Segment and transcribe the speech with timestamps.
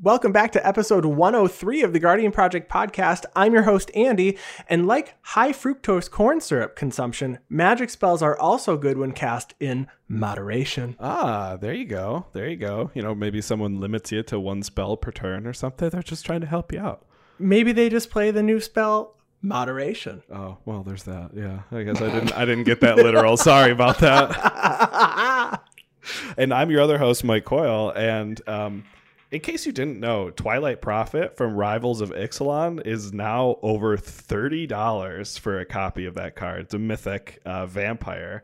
[0.00, 3.24] Welcome back to episode 103 of the Guardian Project podcast.
[3.34, 8.76] I'm your host, Andy, and like high fructose corn syrup consumption, magic spells are also
[8.76, 10.94] good when cast in moderation.
[11.00, 12.26] Ah, there you go.
[12.32, 12.92] There you go.
[12.94, 15.90] You know, maybe someone limits you to one spell per turn or something.
[15.90, 17.04] They're just trying to help you out.
[17.40, 20.22] Maybe they just play the new spell moderation.
[20.32, 21.30] Oh, well, there's that.
[21.34, 21.62] Yeah.
[21.72, 23.36] I guess I didn't I didn't get that literal.
[23.36, 25.60] Sorry about that.
[26.36, 28.84] and I'm your other host, Mike Coyle, and um
[29.30, 35.38] in case you didn't know, Twilight Prophet from Rivals of Ixalan is now over $30
[35.38, 36.62] for a copy of that card.
[36.62, 38.42] It's a mythic uh, vampire.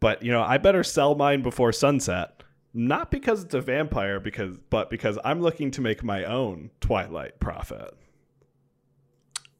[0.00, 2.42] But, you know, I better sell mine before sunset.
[2.74, 7.40] Not because it's a vampire, because but because I'm looking to make my own Twilight
[7.40, 7.94] Prophet.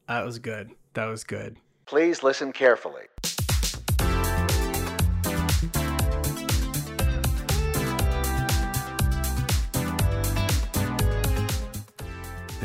[0.06, 0.70] That was good.
[0.92, 1.56] That was good.
[1.86, 3.04] Please listen carefully.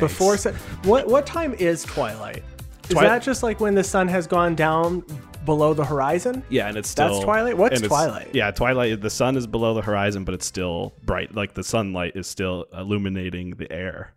[0.07, 2.43] Before sun- what what time is twilight?
[2.83, 5.03] Is Twi- that just like when the sun has gone down
[5.45, 6.43] below the horizon?
[6.49, 7.57] Yeah, and it's still That's twilight?
[7.57, 8.29] What's twilight?
[8.33, 8.99] Yeah, twilight.
[9.01, 11.33] The sun is below the horizon, but it's still bright.
[11.33, 14.13] Like the sunlight is still illuminating the air,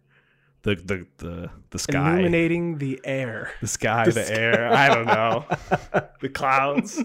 [0.63, 3.53] the the the the sky, Illuminating the air.
[3.61, 4.69] the sky, the, air.
[4.73, 5.45] I don't know,
[6.21, 7.01] the clouds.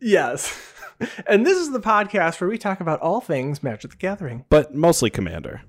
[0.00, 0.56] Yes.
[1.26, 4.44] And this is the podcast where we talk about all things Magic the Gathering.
[4.50, 5.62] but mostly commander.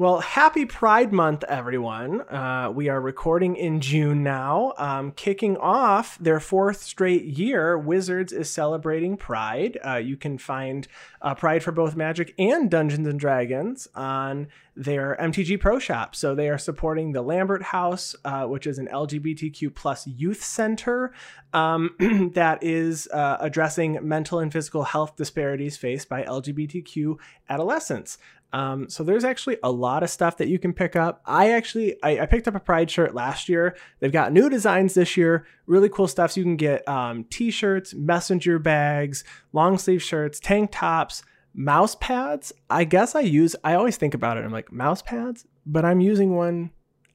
[0.00, 2.22] Well, happy Pride Month, everyone.
[2.22, 4.72] Uh, we are recording in June now.
[4.78, 9.76] Um, kicking off their fourth straight year, Wizards is celebrating Pride.
[9.86, 10.88] Uh, you can find
[11.20, 16.14] uh, Pride for both Magic and Dungeons and Dragons on their MTG Pro Shop.
[16.14, 21.12] So they are supporting the Lambert House, uh, which is an LGBTQ plus youth center
[21.52, 21.94] um,
[22.34, 27.16] that is uh, addressing mental and physical health disparities faced by LGBTQ
[27.50, 28.16] adolescents.
[28.52, 31.22] Um, so there's actually a lot of stuff that you can pick up.
[31.24, 33.76] I actually I, I picked up a Pride shirt last year.
[34.00, 35.46] They've got new designs this year.
[35.66, 36.32] Really cool stuff.
[36.32, 41.22] So you can get um, t-shirts, messenger bags, long sleeve shirts, tank tops,
[41.54, 42.52] mouse pads.
[42.68, 43.54] I guess I use.
[43.62, 44.44] I always think about it.
[44.44, 46.70] I'm like mouse pads, but I'm using one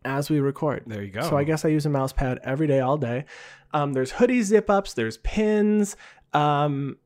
[0.05, 0.83] as we record.
[0.87, 1.21] There you go.
[1.21, 3.25] So I guess I use a mouse pad every day, all day.
[3.73, 4.93] Um, there's hoodie zip ups.
[4.93, 5.97] There's pins.
[6.33, 6.97] Um,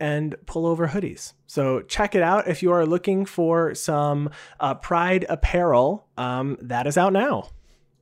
[0.00, 1.32] and pullover hoodies.
[1.46, 6.06] So check it out if you are looking for some uh, Pride apparel.
[6.16, 7.50] Um, that is out now.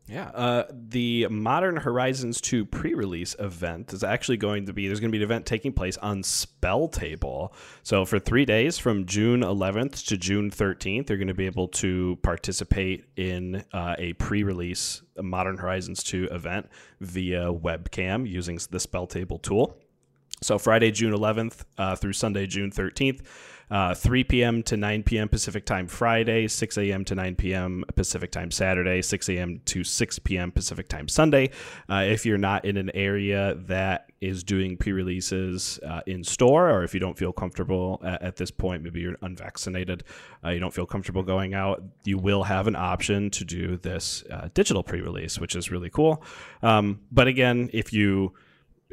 [0.09, 5.11] Yeah, uh, the Modern Horizons 2 pre-release event is actually going to be there's going
[5.11, 7.53] to be an event taking place on Spell Table.
[7.83, 11.69] So for three days, from June 11th to June 13th, you're going to be able
[11.69, 16.69] to participate in uh, a pre-release Modern Horizons 2 event
[17.01, 19.77] via webcam using the Spell Table tool.
[20.43, 23.23] So Friday, June 11th uh, through Sunday, June 13th,
[23.71, 24.63] uh, 3 p.m.
[24.63, 25.29] to 9 p.m.
[25.29, 27.05] Pacific time Friday, 6 a.m.
[27.05, 27.85] to 9 p.m.
[27.97, 29.61] Pacific time Saturday, 6 a.m.
[29.65, 30.53] to 6 p.m.
[30.53, 31.51] Pacific time Sunday.
[31.89, 36.85] Uh, if you're not in an area that is doing pre-releases uh, in store, or
[36.85, 40.05] if you don't feel comfortable at, at this point, maybe you're unvaccinated,
[40.45, 44.23] uh, you don't feel comfortable going out, you will have an option to do this
[44.31, 46.23] uh, digital pre-release, which is really cool.
[46.63, 48.35] Um, but again, if you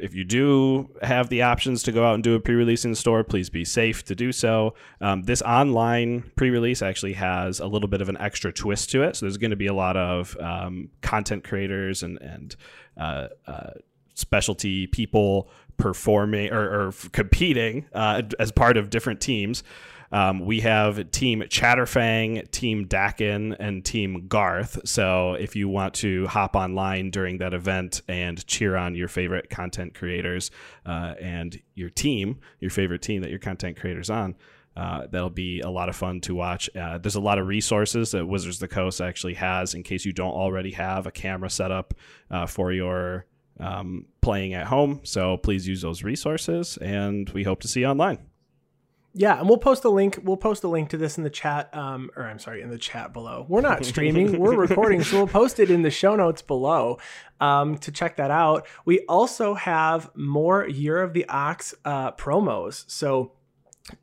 [0.04, 2.96] if you do have the options to go out and do a pre-release in the
[2.96, 4.74] store, please be safe to do so.
[5.00, 9.16] Um, this online pre-release actually has a little bit of an extra twist to it,
[9.16, 12.54] so there's going to be a lot of um, content creators and and
[12.98, 13.70] uh, uh,
[14.12, 15.48] specialty people
[15.78, 19.64] performing or, or competing uh, as part of different teams.
[20.12, 24.80] Um, we have Team Chatterfang, Team Dakkon, and Team Garth.
[24.86, 29.50] So if you want to hop online during that event and cheer on your favorite
[29.50, 30.50] content creators
[30.86, 34.36] uh, and your team, your favorite team that your content creators on,
[34.76, 36.68] uh, that'll be a lot of fun to watch.
[36.76, 40.04] Uh, there's a lot of resources that Wizards of the Coast actually has in case
[40.04, 41.94] you don't already have a camera set up
[42.30, 43.26] uh, for your
[43.60, 45.00] um, playing at home.
[45.04, 48.18] So please use those resources, and we hope to see you online.
[49.16, 50.18] Yeah, and we'll post a link.
[50.24, 52.78] We'll post a link to this in the chat, um, or I'm sorry, in the
[52.78, 53.46] chat below.
[53.48, 56.98] We're not streaming; we're recording, so we'll post it in the show notes below
[57.40, 58.66] um, to check that out.
[58.84, 62.84] We also have more Year of the Ox uh, promos.
[62.90, 63.32] So,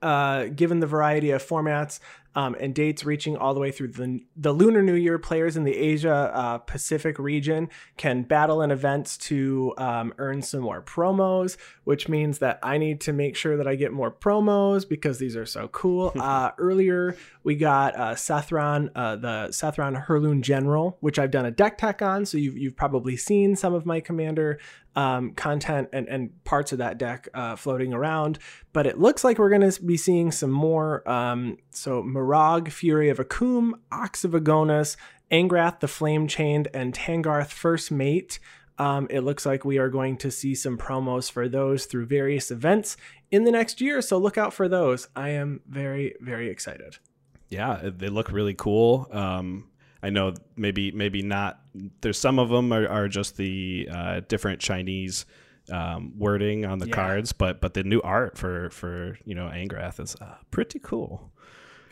[0.02, 2.00] uh, given the variety of formats
[2.36, 5.64] um, and dates reaching all the way through the, the Lunar New Year, players in
[5.64, 11.58] the Asia uh, Pacific region can battle in events to um, earn some more promos,
[11.84, 15.36] which means that I need to make sure that I get more promos because these
[15.36, 16.14] are so cool.
[16.20, 21.52] uh, earlier, we got uh, Sethron, uh, the Sethron Hurloon General, which I've done a
[21.52, 22.26] deck tech on.
[22.26, 24.60] So you've, you've probably seen some of my commander
[24.96, 28.40] um, content and, and parts of that deck uh, floating around.
[28.74, 31.08] But it looks like we're going to be seeing some more.
[31.10, 34.98] Um, so Moraug, Fury of Akoum, Ox of Agonas,
[35.32, 38.40] Angrath the Flame Chained, and Tahngarth First Mate.
[38.78, 42.50] Um, it looks like we are going to see some promos for those through various
[42.50, 42.98] events
[43.30, 45.08] in the next year, so look out for those.
[45.16, 46.98] I am very, very excited.
[47.50, 49.08] Yeah, they look really cool.
[49.12, 49.68] Um,
[50.04, 51.60] I know maybe maybe not.
[52.02, 55.26] There's some of them are, are just the uh, different Chinese
[55.72, 56.96] um, wording on the Yeah.
[56.96, 61.32] cards, but but the new art for for you know Angrath is uh, pretty cool.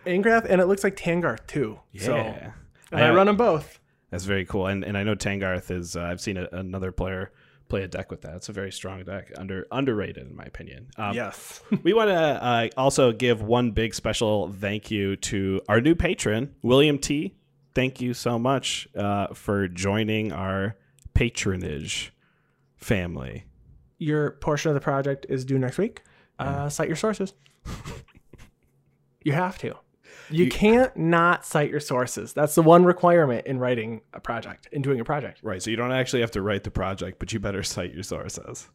[0.06, 1.80] Angrath, and it looks like Tahngarth too.
[1.98, 2.52] So, Yeah,
[2.92, 3.80] and I, run them both.
[4.10, 5.96] That's very cool, and and I know Tahngarth is.
[5.96, 7.32] Uh, I've seen a, another player
[7.68, 8.36] play a deck with that.
[8.36, 10.88] It's a very strong deck, under underrated in my opinion.
[10.98, 11.62] Um, yes.
[11.84, 16.56] we want to uh, also give one big special thank you to our new patron,
[16.64, 17.36] William T.
[17.80, 20.76] Thank you so much uh, for joining our
[21.14, 22.12] patronage
[22.76, 23.46] family.
[24.00, 26.04] your portion of the project is due next week.
[26.38, 27.36] Uh, cite your sources.
[29.24, 29.78] you have to.
[30.30, 32.34] You, can't not cite your sources.
[32.34, 35.40] That's the one requirement in writing a project, in doing a project.
[35.42, 38.04] Right, so you don't actually have to write the project, but you better cite your
[38.04, 38.68] sources.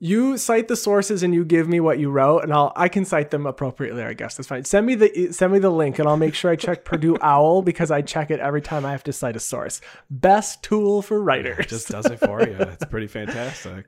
[0.00, 3.04] You cite the sources and you give me what you wrote, and I'll I can
[3.04, 4.02] cite them appropriately.
[4.02, 4.64] I guess that's fine.
[4.64, 7.62] Send me the send me the link, and I'll make sure I check Purdue Owl
[7.62, 9.80] because I check it every time I have to cite a source.
[10.08, 11.58] Best tool for writers.
[11.58, 12.56] It just does it for you.
[12.58, 13.86] It's pretty fantastic.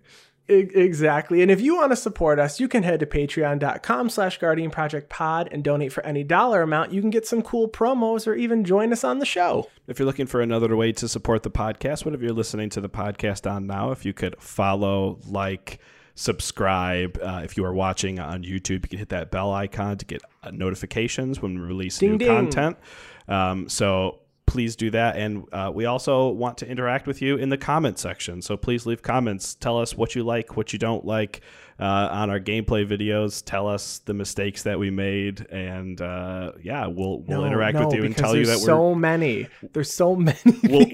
[0.48, 1.42] Exactly.
[1.42, 5.08] And if you want to support us, you can head to patreon.com slash guardian project
[5.08, 6.92] pod and donate for any dollar amount.
[6.92, 9.68] You can get some cool promos or even join us on the show.
[9.86, 12.88] If you're looking for another way to support the podcast, whatever you're listening to the
[12.88, 15.78] podcast on now, if you could follow, like,
[16.20, 17.18] subscribe.
[17.22, 20.20] Uh, if you are watching on YouTube, you can hit that bell icon to get
[20.42, 22.28] uh, notifications when we release Ding, new ding.
[22.28, 22.76] content.
[23.26, 25.16] Um, so please do that.
[25.16, 28.42] And uh, we also want to interact with you in the comment section.
[28.42, 29.54] So please leave comments.
[29.54, 31.40] Tell us what you like, what you don't like
[31.78, 33.42] uh, on our gameplay videos.
[33.44, 35.46] Tell us the mistakes that we made.
[35.50, 38.62] And uh, yeah, we'll, we'll No, interact no, with you and tell you that there's
[38.62, 39.46] we're so many.
[39.72, 40.84] There's so many Well,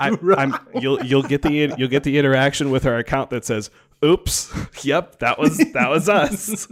[0.00, 3.70] I I, you'll you'll get the you'll get the interaction with our account that says,
[4.04, 4.52] "Oops,
[4.84, 6.68] yep, that was that was us."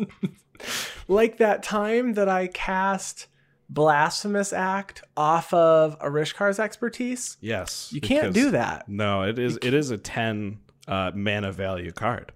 [1.09, 3.27] like that time that I cast
[3.69, 7.37] Blasphemous Act off of Arishkar's expertise.
[7.41, 8.89] yes, You can't do that.
[8.89, 12.33] No, it is it is a ten uh, mana value card.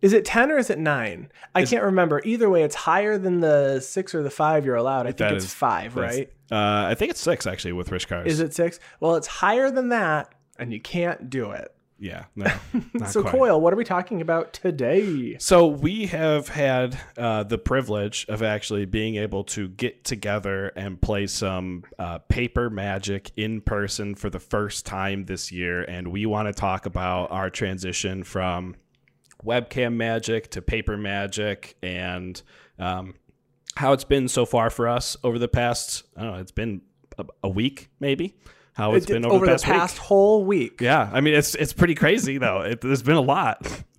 [0.00, 1.30] Is it 10 or is it 9?
[1.54, 2.20] I can't remember.
[2.24, 5.06] Either way, it's higher than the 6 or the 5 you're allowed.
[5.06, 6.28] I think it's is- 5, right?
[6.50, 8.26] Uh, I think it's six actually with Rishkar's.
[8.26, 8.80] Is it 6?
[8.98, 11.72] Well, it's higher than that and you can't do it.
[12.02, 12.52] Yeah, no.
[12.94, 13.30] Not so quite.
[13.30, 15.36] Coyle, what are we talking about today?
[15.38, 21.00] So we have had uh, the privilege of actually being able to get together and
[21.00, 26.26] play some uh, paper magic in person for the first time this year, and we
[26.26, 28.74] want to talk about our transition from
[29.44, 32.42] webcam magic to paper magic and
[32.80, 33.14] um,
[33.76, 36.02] how it's been so far for us over the past.
[36.16, 36.40] I don't know.
[36.40, 36.82] It's been
[37.16, 38.34] a, a week, maybe.
[38.74, 40.02] How it's It- been over, the past, past week.
[40.06, 40.80] whole week.
[40.80, 42.62] Yeah, I mean it's it's pretty crazy though.
[42.62, 43.84] It, there's been a lot.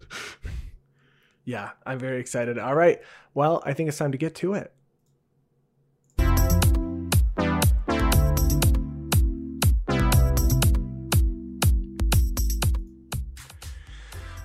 [1.46, 2.58] Yeah, I'm very excited.
[2.58, 3.02] All right.
[3.34, 4.72] Well, I think it's time to get to it.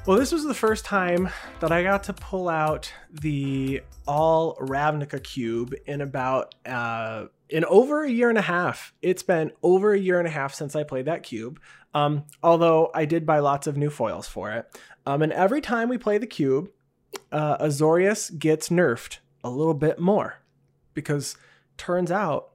[0.07, 1.29] Well, this was the first time
[1.61, 8.05] that I got to pull out the all Ravnica cube in about uh, in over
[8.05, 8.93] a year and a half.
[9.03, 11.61] It's been over a year and a half since I played that cube.
[11.95, 14.78] Um, although I did buy lots of new foils for it.
[15.07, 16.71] Um, and every time we play the cube,
[17.33, 20.40] uh, Azorius gets nerfed a little bit more
[20.95, 21.37] because
[21.76, 22.50] turns out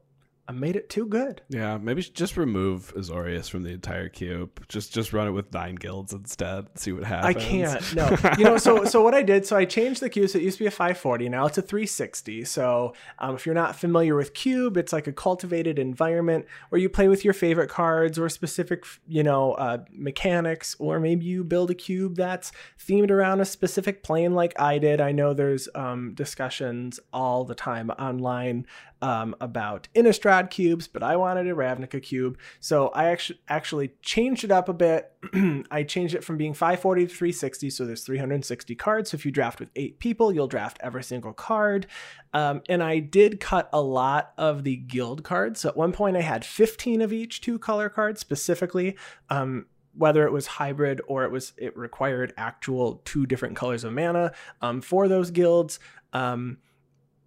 [0.46, 1.42] I made it too good.
[1.48, 4.68] Yeah, maybe just remove Azorius from the entire cube.
[4.68, 6.68] Just just run it with nine guilds instead.
[6.78, 7.36] See what happens.
[7.36, 7.82] I can't.
[7.94, 8.18] No.
[8.38, 10.30] You know, so so what I did, so I changed the cube.
[10.30, 11.30] So it used to be a 540.
[11.30, 12.44] Now it's a 360.
[12.46, 16.90] So um, if you're not familiar with cube, it's like a cultivated environment where you
[16.90, 21.70] play with your favorite cards or specific, you know, uh, mechanics, or maybe you build
[21.72, 25.00] a cube that's themed around a specific plane, like I did.
[25.00, 28.66] I know there's um, discussions all the time online
[29.04, 34.46] um, about Innistrad cubes, but I wanted a Ravnica cube, so I actually actually changed
[34.46, 35.12] it up a bit.
[35.72, 39.12] I changed it from being 540 to 360, so there's 360 cards.
[39.12, 41.86] So if you draft with eight people, you'll draft every single card.
[42.34, 45.60] Um, and I did cut a lot of the guild cards.
[45.60, 48.96] So at one point, I had 15 of each two color cards specifically.
[49.30, 53.94] Um, whether it was hybrid or it was it required actual two different colors of
[53.94, 54.32] mana
[54.62, 55.78] um, for those guilds.
[56.14, 56.58] Um,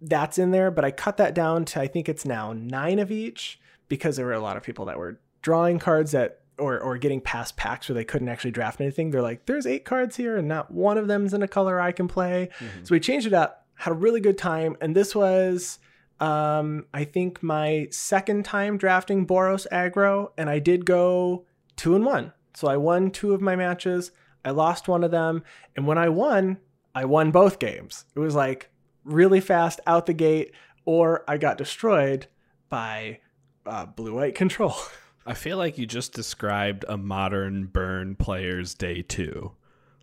[0.01, 3.11] that's in there, but I cut that down to I think it's now nine of
[3.11, 6.97] each because there were a lot of people that were drawing cards that or or
[6.97, 9.11] getting past packs where they couldn't actually draft anything.
[9.11, 11.91] They're like, there's eight cards here and not one of them's in a color I
[11.91, 12.49] can play.
[12.83, 15.79] So we changed it up, had a really good time, and this was
[16.19, 22.03] Um, I think my second time drafting Boros aggro, and I did go two and
[22.03, 22.33] one.
[22.55, 24.11] So I won two of my matches.
[24.43, 25.43] I lost one of them,
[25.75, 26.57] and when I won,
[26.95, 28.05] I won both games.
[28.15, 28.71] It was like
[29.07, 30.53] really fast out the gate,
[30.85, 32.27] or I got destroyed
[32.69, 33.19] by
[33.65, 34.75] uh, blue white control.
[35.25, 39.51] I feel like you just described a modern burn player's day two.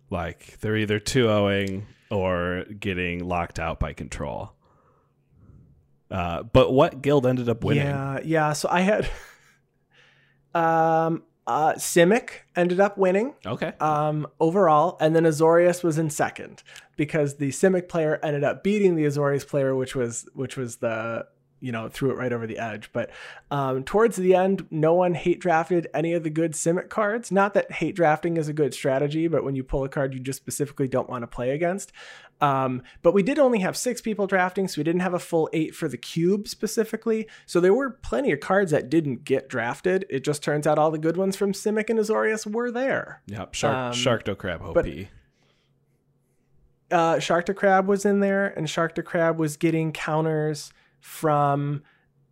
[0.09, 4.53] Like they're either 2 0ing or getting locked out by control.
[6.11, 7.87] Uh, but what guild ended up winning?
[7.87, 8.53] Yeah, yeah.
[8.53, 9.09] So I had
[10.53, 13.73] um uh Simic ended up winning Okay.
[13.79, 16.63] um overall, and then Azorius was in second
[16.97, 21.27] because the Simic player ended up beating the Azorius player, which was which was the
[21.59, 22.89] you know threw it right over the edge.
[22.93, 23.11] But
[23.51, 27.31] um, towards the end, no one hate drafted any of the good Simic cards.
[27.31, 30.19] Not that hate drafting is a good strategy, but when you pull a card you
[30.19, 31.91] just specifically don't want to play against.
[32.41, 35.49] Um, but we did only have six people drafting, so we didn't have a full
[35.53, 37.27] eight for the cube specifically.
[37.45, 40.05] So there were plenty of cards that didn't get drafted.
[40.09, 43.21] It just turns out all the good ones from Simic and Azorius were there.
[43.27, 43.53] Yep.
[43.53, 44.73] Shark, um, Sharktocrab OP.
[44.73, 44.85] but-
[46.91, 50.71] uh, Sharktocrab was in there, and Sharktocrab was getting counters
[51.05, 51.83] from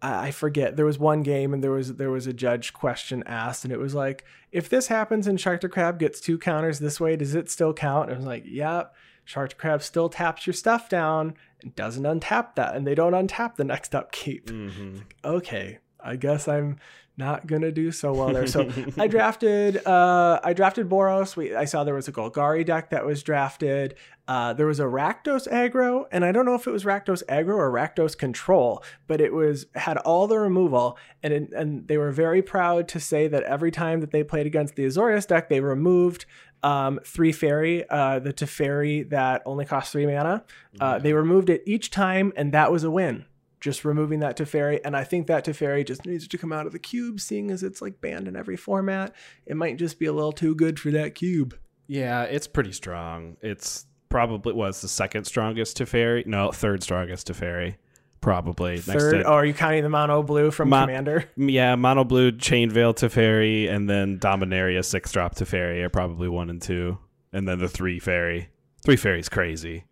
[0.02, 0.76] I I forget.
[0.76, 3.80] There was one game, and there was there was a judge question asked, and it
[3.80, 7.74] was like, if this happens and Sharktocrab gets two counters this way, does it still
[7.74, 8.10] count?
[8.10, 8.94] And it was like, yep.
[9.26, 13.64] Sharktocrab still taps your stuff down and doesn't untap that, and they don't untap the
[13.64, 15.04] next upkeep Mhm.
[15.24, 16.78] okay, I guess I'm
[17.18, 18.48] not gonna do so well there.
[18.48, 21.36] So I drafted uh I drafted Boros.
[21.36, 23.96] We I saw there was a Golgari deck that was drafted.
[24.28, 27.56] Uh there was a Rakdos aggro, and I don't know if it was Rakdos aggro
[27.56, 32.12] or Rakdos control, but it was had all the removal, and it, and they were
[32.12, 35.60] very proud to say that every time that they played against the Azorius deck, they
[35.60, 36.26] removed
[36.64, 40.46] um, three fairy, uh, the Teferi that only costs three mana.
[40.80, 43.26] Uh, they removed it each time, and that was a win.
[43.64, 46.74] Just removing that Teferi, and I think that Teferi just needs to come out of
[46.74, 49.16] the cube, seeing as it's like banned in every format.
[49.46, 51.58] It might just be a little too good for that cube.
[51.88, 53.38] Yeah, it's pretty strong.
[53.42, 56.26] It's probably was the second strongest Teferi.
[56.26, 57.76] No, third strongest Teferi.
[58.20, 61.30] Probably Third, to, oh, are you counting the mono blue from Ma- Commander?
[61.38, 66.50] Yeah, Mono Blue, Chain Veil Teferi, and then Dominaria six drop Teferi are probably one
[66.50, 66.98] and two,
[67.32, 68.50] and then the three fairy.
[68.84, 69.86] Three fairies crazy,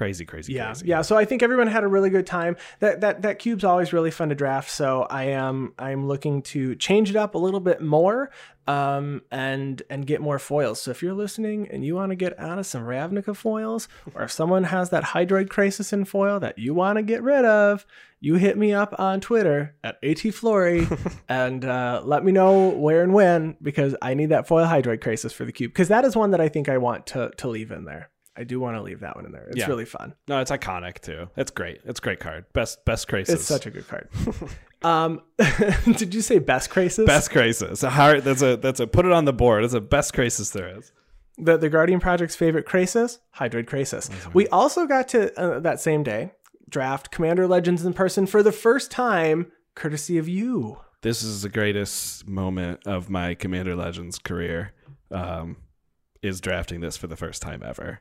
[0.00, 0.86] crazy, crazy, yeah crazy.
[0.86, 2.56] yeah so i think everyone had a really good time.
[2.78, 6.74] That that that cube's always really fun to draft so i am i'm looking to
[6.76, 8.30] change it up a little bit more
[8.66, 10.80] um and and get more foils.
[10.80, 14.22] So if you're listening and you want to get out of some ravnica foils or
[14.22, 17.84] if someone has that hydroid Krasis in foil that you want to get rid of
[18.20, 20.88] you hit me up on twitter at atflory
[21.28, 25.32] and uh, let me know where and when because i need that foil hydroid Krasis
[25.32, 27.70] for the cube because that is one that i think i want to to leave
[27.70, 29.46] in there I do want to leave that one in there.
[29.48, 29.66] It's Yeah.
[29.66, 30.14] really fun.
[30.28, 31.28] No, it's iconic too.
[31.36, 31.80] It's great.
[31.84, 32.44] It's a great card.
[32.52, 33.34] Best best crisis.
[33.34, 34.08] It's such a good card.
[34.82, 35.20] um,
[35.96, 37.06] did you say best crisis?
[37.06, 37.82] best crisis.
[37.82, 38.22] Hard.
[38.24, 39.64] That's a that's a put it on the board.
[39.64, 40.92] It's a best crisis there is.
[41.38, 44.10] The the Guardian Project's favorite crisis, Hydroid Krasis.
[44.32, 46.32] We also got to uh, that same day
[46.68, 50.78] draft Commander Legends in person for the first time, courtesy of you.
[51.02, 54.72] This is the greatest moment of my Commander Legends career.
[55.10, 55.56] Um,
[56.22, 58.00] is drafting this for the first time ever.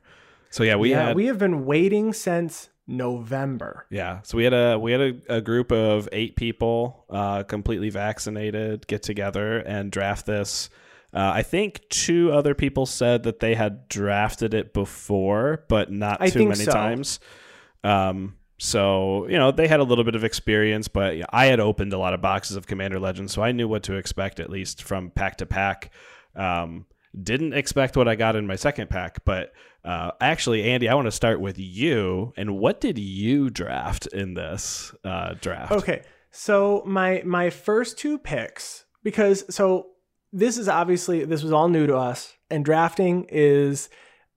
[0.49, 3.85] So yeah, we yeah, had we have been waiting since November.
[3.89, 7.89] Yeah, so we had a we had a, a group of eight people, uh, completely
[7.89, 10.69] vaccinated, get together and draft this.
[11.13, 16.21] Uh, I think two other people said that they had drafted it before, but not
[16.21, 16.71] I too many so.
[16.71, 17.19] times.
[17.83, 21.59] Um, so you know they had a little bit of experience, but yeah, I had
[21.59, 24.49] opened a lot of boxes of Commander Legends, so I knew what to expect at
[24.49, 25.91] least from pack to pack.
[26.35, 26.85] Um,
[27.21, 29.51] didn't expect what I got in my second pack, but
[29.83, 32.33] uh, actually, Andy, I want to start with you.
[32.37, 35.71] And what did you draft in this uh, draft?
[35.71, 39.87] Okay, so my my first two picks because so
[40.31, 43.89] this is obviously this was all new to us, and drafting is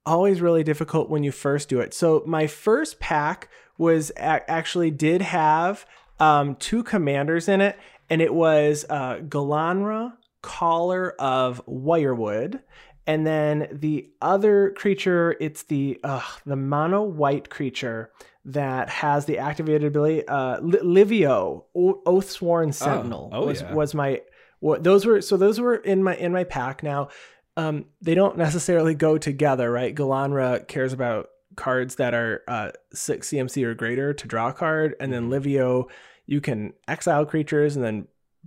[0.05, 1.95] always really difficult when you first do it.
[1.95, 3.49] So my first pack
[3.79, 5.87] was actually did have
[6.21, 7.77] um, two commanders in it,
[8.09, 12.61] and it was uh, Gilanra, Caller of Wirewood,
[13.07, 18.13] and then the other creature, it's the uh, the mono white creature
[18.45, 20.27] that has the activated ability.
[20.27, 23.73] Uh, Livio, O- Oathsworn Sentinel, oh was yeah.
[23.73, 24.21] was my
[24.61, 25.21] what those were.
[25.21, 26.83] So those were in my in my pack.
[26.83, 27.09] Now,
[27.57, 29.95] um, they don't necessarily go together, right?
[29.95, 34.95] Gilanra cares about cards that are uh, six CMC or greater to draw a card,
[35.01, 35.89] and then Livio,
[36.27, 38.07] you can exile creatures and then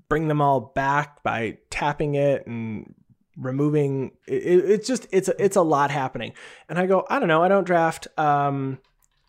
[0.09, 2.93] bring them all back by tapping it and
[3.37, 6.31] removing it, it- it's just it's a, it's a lot happening
[6.69, 8.79] and i go i don't know i don't draft um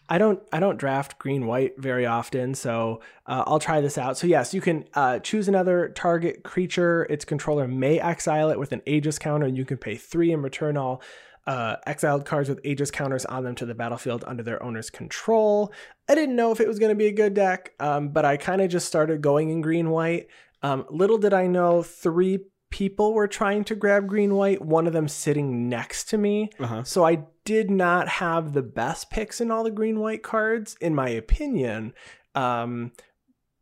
[0.08, 4.16] I don't I don't draft green white very often, so uh, I'll try this out.
[4.16, 7.08] So yes, you can uh, choose another target creature.
[7.10, 10.44] Its controller may exile it with an Aegis counter, and you can pay three and
[10.44, 11.02] return all
[11.48, 15.72] uh, exiled cards with Aegis counters on them to the battlefield under their owner's control.
[16.08, 18.36] I didn't know if it was going to be a good deck, um, but I
[18.36, 20.28] kind of just started going in green white.
[20.62, 24.92] Um, little did I know, three people were trying to grab green white, one of
[24.92, 26.50] them sitting next to me.
[26.58, 26.82] Uh-huh.
[26.82, 30.94] So I did not have the best picks in all the green white cards, in
[30.94, 31.94] my opinion.
[32.34, 32.92] Um,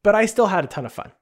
[0.02, 1.12] but I still had a ton of fun.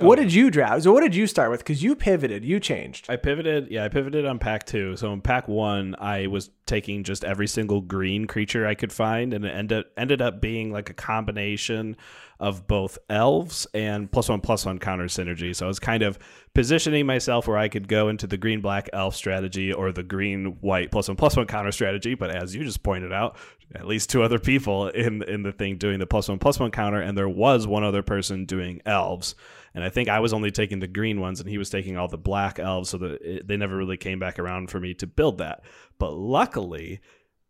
[0.00, 0.22] What oh.
[0.22, 0.84] did you draft?
[0.84, 1.60] So what did you start with?
[1.60, 3.06] Because you pivoted, you changed.
[3.10, 3.70] I pivoted.
[3.70, 4.96] Yeah, I pivoted on pack two.
[4.96, 9.34] So in pack one, I was taking just every single green creature I could find,
[9.34, 11.96] and it ended ended up being like a combination
[12.38, 15.54] of both elves and plus one plus one counter synergy.
[15.54, 16.18] So I was kind of
[16.54, 20.56] positioning myself where I could go into the green black elf strategy or the green
[20.60, 22.14] white plus one plus one counter strategy.
[22.14, 23.36] But as you just pointed out,
[23.74, 26.70] at least two other people in in the thing doing the plus one plus one
[26.70, 29.34] counter, and there was one other person doing elves.
[29.74, 32.08] And I think I was only taking the green ones, and he was taking all
[32.08, 35.06] the black elves, so that it, they never really came back around for me to
[35.06, 35.62] build that.
[35.98, 37.00] But luckily,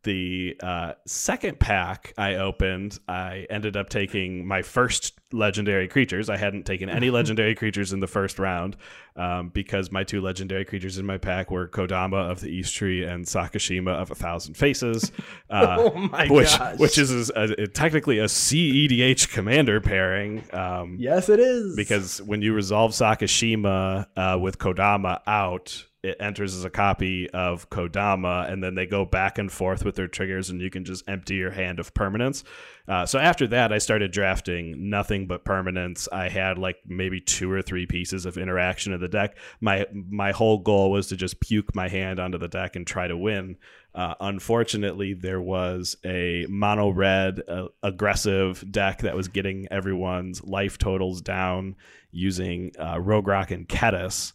[0.02, 6.28] the uh, second pack I opened, I ended up taking my first legendary creatures.
[6.30, 8.76] I hadn't taken any legendary creatures in the first round
[9.16, 13.04] um, because my two legendary creatures in my pack were Kodama of the East Tree
[13.04, 15.12] and Sakashima of a Thousand Faces,
[15.50, 16.78] uh, Oh my which gosh.
[16.78, 20.42] which is a, a- technically a CEDH commander pairing.
[20.52, 21.76] Um, Yes, it is.
[21.76, 27.68] because when you resolve Sakashima uh, with Kodama out, it enters as a copy of
[27.68, 31.06] Kodama, and then they go back and forth with their triggers, and you can just
[31.08, 32.42] empty your hand of permanents.
[32.88, 36.08] Uh, so after that, I started drafting nothing but permanents.
[36.10, 39.36] I had like maybe two or three pieces of interaction in the deck.
[39.60, 43.06] My my whole goal was to just puke my hand onto the deck and try
[43.06, 43.56] to win.
[43.94, 50.78] Uh, unfortunately, there was a mono red uh, aggressive deck that was getting everyone's life
[50.78, 51.76] totals down
[52.12, 54.32] using uh, Rograkh and Ketis.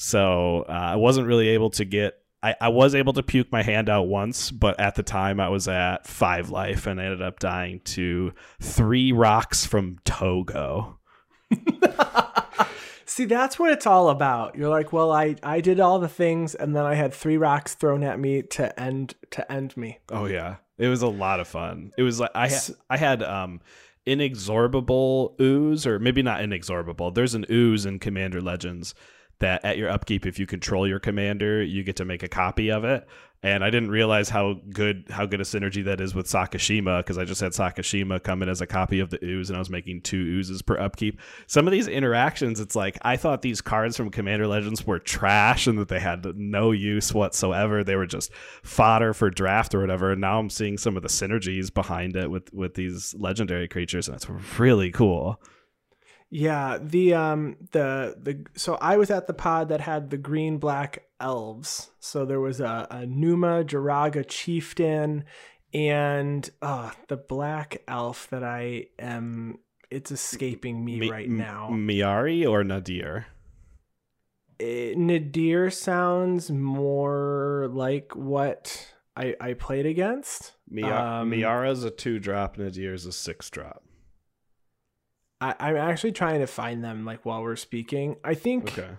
[0.00, 2.18] So uh, I wasn't really able to get.
[2.40, 5.48] I, I was able to puke my hand out once, but at the time I
[5.48, 8.32] was at five life and I ended up dying to
[8.62, 10.98] three rocks from Toggo.
[13.06, 14.54] See, that's what it's all about.
[14.54, 17.74] You're like, well, I I did all the things, and then I had three rocks
[17.74, 19.98] thrown at me to end to end me.
[20.10, 21.90] Oh yeah, it was a lot of fun.
[21.98, 23.60] It was like I ha- I had um
[24.06, 27.10] inexorable ooze or maybe not inexorable.
[27.10, 28.94] There's an ooze in Commander Legends
[29.40, 32.70] that at your upkeep if you control your commander, you get to make a copy
[32.70, 33.06] of it.
[33.40, 37.18] And I didn't realize how good how good a synergy that is with Sakashima because
[37.18, 39.70] I just had Sakashima come in as a copy of the ooze and I was
[39.70, 41.20] making two oozes per upkeep.
[41.46, 45.68] Some of these interactions, it's like I thought these cards from Commander Legends were trash
[45.68, 47.84] and that they had no use whatsoever.
[47.84, 48.32] They were just
[48.64, 50.10] fodder for draft or whatever.
[50.10, 54.08] And now I'm seeing some of the synergies behind it with with these legendary creatures,
[54.08, 55.40] and it's really cool.
[56.30, 60.58] Yeah, the um the the so I was at the pod that had the green
[60.58, 61.90] black elves.
[62.00, 65.24] So there was a, a Numa Joraga chieftain
[65.72, 69.58] and uh the black elf that I am
[69.90, 71.70] it's escaping me Mi- right now.
[71.72, 73.24] Miara or Nadier?
[74.60, 80.52] Eh, Nadier sounds more like what I I played against.
[80.68, 83.82] Mi- Um, Miara's a two drop, Nadier's a six drop.
[85.40, 88.16] I, I'm actually trying to find them like while we're speaking.
[88.24, 88.90] I think Okay.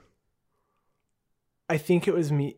[1.69, 2.57] I think it was me.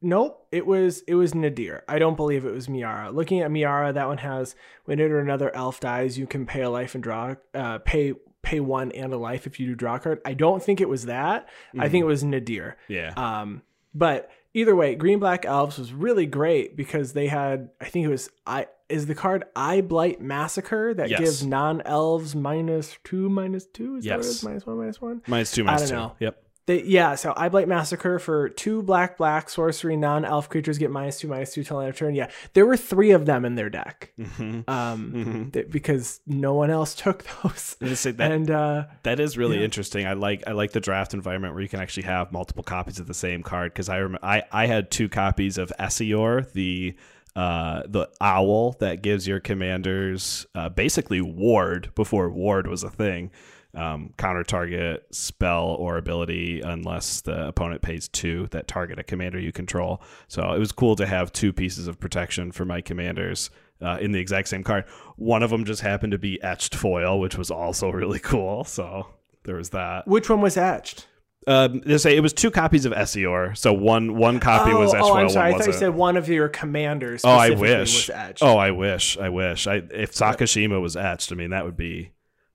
[0.00, 1.82] Nope, it was it was Nadier.
[1.88, 3.12] I don't believe it was Miara.
[3.12, 6.94] Looking at Miara, that one has whenever another elf dies, you can pay a life
[6.94, 10.20] and draw uh pay pay one and a life if you do draw a card.
[10.24, 11.48] I don't think it was that.
[11.78, 12.76] I think it was Nadier.
[12.86, 13.12] Yeah.
[13.16, 18.04] Um, but either way, Green Black Elves was really great because they had I think
[18.06, 21.20] it was I is the card Eyeblight Massacre that Yes.
[21.20, 23.96] gives non elves minus two minus two.
[23.96, 24.42] Is that what it Yes.
[24.42, 25.22] Minus one minus one.
[25.26, 25.94] Minus two, I don't two.
[25.94, 26.12] know.
[26.20, 26.42] Yep.
[26.66, 31.18] They, yeah, so Eyeblight Massacre for two black black sorcery non elf creatures get minus
[31.18, 32.14] two minus two till end of turn.
[32.14, 34.68] Yeah, there were three of them in their deck, Mm-hmm.
[34.68, 35.52] um, Mhm.
[35.52, 37.74] that- because no one else took those.
[37.80, 39.64] That and uh, that is really Yeah.
[39.64, 40.06] interesting.
[40.06, 43.06] I like I like the draft environment where you can actually have multiple copies of
[43.06, 46.94] the same card because I rem- I I had two copies of Esior, the
[47.38, 53.30] uh, the owl that gives your commanders uh, basically ward before ward was a thing.
[53.74, 59.38] Um, counter target spell or ability unless the opponent pays two that target a commander
[59.38, 60.02] you control.
[60.26, 64.10] So it was cool to have two pieces of protection for my commanders uh, in
[64.10, 64.86] the exact same card.
[65.14, 68.64] One of them just happened to be etched foil, which was also really cool.
[68.64, 69.06] So
[69.44, 70.08] there was that.
[70.08, 71.06] which one was etched?
[71.48, 75.02] Um, they say it was two copies of Esior, so one one copy was etched
[75.02, 75.54] oh, I'm sorry.
[75.54, 77.22] I thought you said one of your commanders.
[77.24, 78.10] Oh, I wish.
[78.42, 79.16] Oh, I wish.
[79.16, 79.66] I wish.
[79.66, 82.10] I if Sakashima was etched, I mean that would be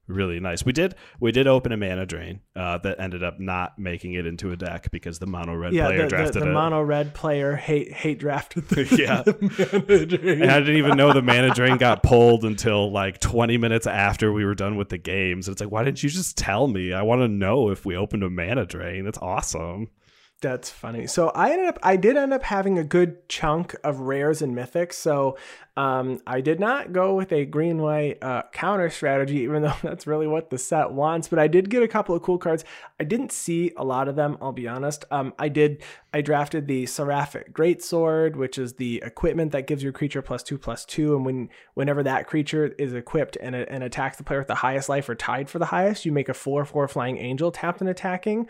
[0.08, 0.66] really nice.
[0.66, 4.26] We did we did open a mana drain uh, that ended up not making it
[4.26, 6.54] into a deck because the mono red yeah, player the, the, drafted the it.
[6.54, 9.22] mono red player hate hate drafted the, Yeah.
[9.24, 9.38] the
[9.82, 10.42] mana drain.
[10.42, 14.32] and I didn't even know the mana drain got pulled until like 20 minutes after
[14.34, 15.48] we were done with the games.
[15.48, 16.94] It's like, why didn't you just tell me?
[16.94, 19.06] I want to know if we opened a mana drain.
[19.06, 19.90] That's awesome.
[20.44, 21.08] That's funny.
[21.08, 24.54] So I ended up, I did end up having a good chunk of rares and
[24.54, 24.94] mythics.
[24.94, 25.38] So
[25.78, 30.06] um, I did not go with a green white uh, counter strategy, even though that's
[30.06, 31.30] really what the set wants.
[31.30, 32.66] But I did get a couple of cool cards.
[33.00, 34.38] I didn't see a lot of them.
[34.42, 35.06] I'll be honest.
[35.12, 35.82] Um, I did.
[36.14, 40.58] I drafted the Seraphic Greatsword, which is the equipment that gives your creature plus two
[40.58, 44.50] plus two, and when whenever that creature is equipped and, and attacks the player with
[44.50, 47.50] the highest life or tied for the highest, you make a four four flying angel
[47.50, 48.50] tapped and attacking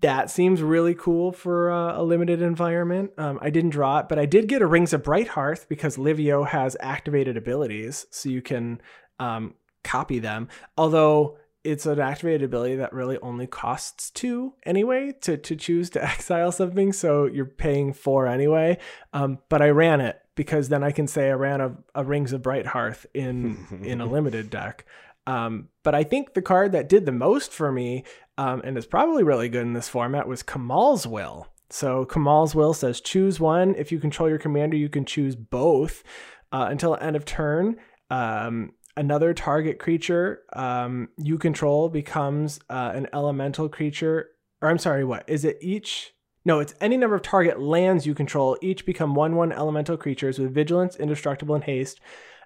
[0.00, 3.10] that seems really cool for uh, a limited environment.
[3.18, 6.44] Um, I didn't draw it, but I did get a Rings of Brighthearth because Livio
[6.44, 8.80] has activated abilities, so you can
[9.18, 10.48] um, copy them.
[10.76, 16.04] Although it's an activated ability that really only costs two anyway to, to choose to
[16.10, 18.78] exile something, so you're paying four anyway.
[19.12, 22.32] Um, but I ran it because then I can say I ran a, a Rings
[22.32, 24.86] of Brighthearth in in a limited deck.
[25.28, 28.04] Um, but I think the card that did the most for me,
[28.38, 31.48] um, and is probably really good in this format, was Kamahl's Will.
[31.68, 33.74] So Kamahl's Will says choose one.
[33.74, 36.02] If you control your commander, you can choose both
[36.50, 37.76] uh, until end of turn.
[38.08, 44.30] Um, another target creature um, you control becomes uh, an elemental creature.
[44.62, 45.58] Or I'm sorry, what is it?
[45.60, 46.14] Each
[46.46, 48.56] no, it's any number of target lands you control.
[48.62, 52.00] Each become one one elemental creatures with vigilance, indestructible, and haste,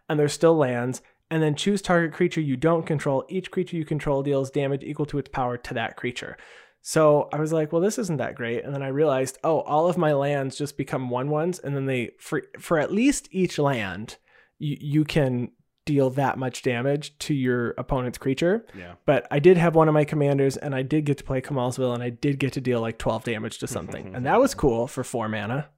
[0.09, 1.01] and they're still lands
[1.33, 3.25] and then choose target creature you don't control.
[3.27, 6.37] Each creature you control deals damage equal to its power to that creature.
[6.83, 8.63] So I was like, well, this isn't that great.
[8.63, 11.59] And then I realized, oh, all of my lands just become one ones.
[11.59, 14.19] And then they, for, for at least each land,
[14.59, 15.53] you, you can
[15.87, 18.67] deal that much damage to your opponent's creature.
[18.77, 18.97] Yeah.
[19.07, 21.79] But I did have one of my commanders and I did get to play Kamahl's
[21.79, 24.15] Will and I did get to deal like 12 damage to something.
[24.15, 25.71] and that was cool for four mana.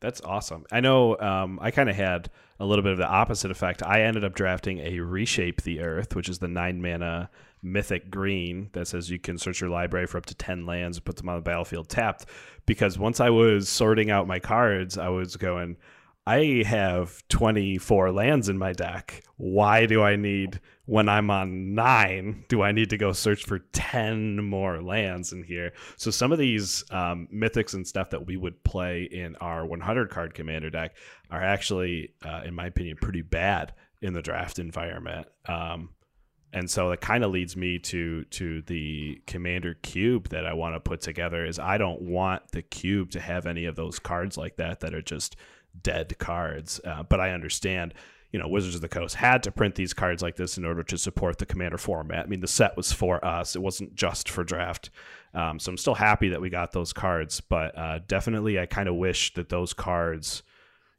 [0.00, 0.64] That's awesome.
[0.72, 2.30] I know um, I kind of had
[2.62, 3.82] a little bit of the opposite effect.
[3.82, 7.28] I ended up drafting a Reshape the Earth, which is the nine mana
[7.60, 11.04] mythic green that says you can search your library for up to 10 lands and
[11.04, 12.26] put them on the battlefield tapped.
[12.64, 15.76] Because once I was sorting out my cards, I was going,
[16.26, 19.24] I have 24 lands in my deck.
[19.38, 23.58] Why do I need, when I'm on nine, do I need to go search for
[23.58, 25.72] 10 more lands in here?
[25.96, 30.10] So some of these um, mythics and stuff that we would play in our 100
[30.10, 30.94] card commander deck
[31.28, 35.26] are actually, uh, in my opinion, pretty bad in the draft environment.
[35.48, 35.90] Um,
[36.52, 40.74] and so that kind of leads me to to the commander cube that I want
[40.74, 44.36] to put together is I don't want the cube to have any of those cards
[44.36, 45.36] like that that are just
[45.80, 46.80] dead cards.
[46.84, 47.94] Uh, but I understand,
[48.30, 50.82] you know, Wizards of the Coast had to print these cards like this in order
[50.82, 52.26] to support the commander format.
[52.26, 54.90] I mean, the set was for us, it wasn't just for draft.
[55.34, 58.88] Um, so I'm still happy that we got those cards, but uh, definitely I kind
[58.88, 60.42] of wish that those cards,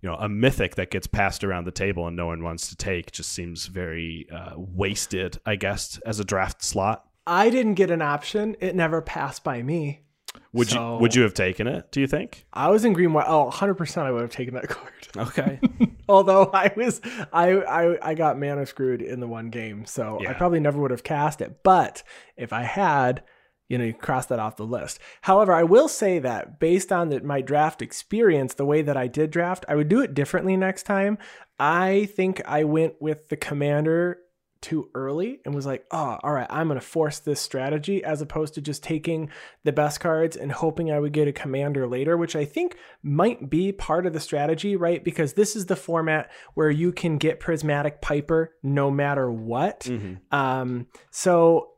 [0.02, 2.76] you know, a mythic that gets passed around the table and no one wants to
[2.76, 7.06] take just seems very uh, wasted, I guess, as a draft slot.
[7.26, 8.56] I didn't get an option.
[8.60, 10.03] It never passed by me.
[10.54, 11.92] Would So- you would you have taken it?
[11.92, 12.46] Do you think?
[12.54, 13.26] I was in green white.
[13.28, 14.92] Oh, 100% I would have taken that card.
[15.18, 15.60] Okay.
[16.10, 20.34] Although I was, I, I, I got mana screwed in the one game, so I
[20.34, 21.64] probably never would have cast it.
[21.64, 22.04] But
[22.36, 23.24] if I had,
[23.70, 25.00] you know, you cross that off the list.
[25.22, 29.08] However, I will say that based on the, my draft experience, the way that I
[29.08, 31.18] did draft, I would do it differently next time.
[31.60, 34.20] I think I went with the commander
[34.64, 38.22] too early and was like, oh, all right, I'm going to force this strategy as
[38.22, 39.30] opposed to just taking
[39.64, 43.50] the best cards and hoping I would get a commander later, which I think might
[43.50, 45.04] be part of the strategy, right?
[45.04, 49.86] Because this is the format where you can get Prismatic Piper no matter what.
[50.32, 51.74] Um, so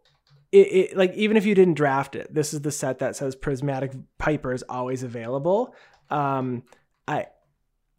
[0.51, 3.35] it, it like even if you didn't draft it, this is the set that says
[3.35, 5.73] Prismatic Piper is always available.
[6.09, 6.63] Um,
[7.07, 7.25] I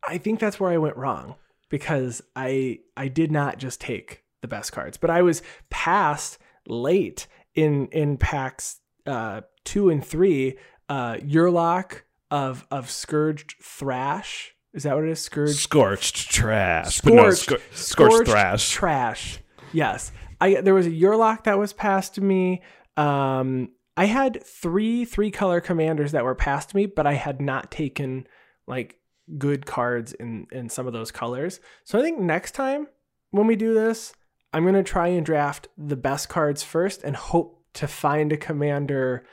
[0.07, 1.35] I think that's where I went wrong
[1.69, 7.27] because I I did not just take the best cards, but I was passed late
[7.55, 10.57] in in packs uh, two and three.
[10.89, 14.55] Uh, Yurlok of of Scourged Thrash.
[14.73, 15.23] Is that what it is?
[15.23, 17.01] Scourged Scorched trash.
[17.01, 18.71] But no, Scorched, scor- scorched thrash.
[18.71, 19.39] Trash.
[19.73, 20.13] Yes.
[20.41, 22.63] I there was a Yurlok that was passed to me.
[22.97, 27.41] Um, I had three three color commanders that were passed to me, but I had
[27.41, 28.27] not taken
[28.67, 29.01] like
[29.39, 31.61] good cards in in some of those colors.
[31.85, 32.87] So I think next time
[33.31, 34.13] when we do this,
[34.57, 39.27] I'm gonna try and draft the best cards first and hope to find a commander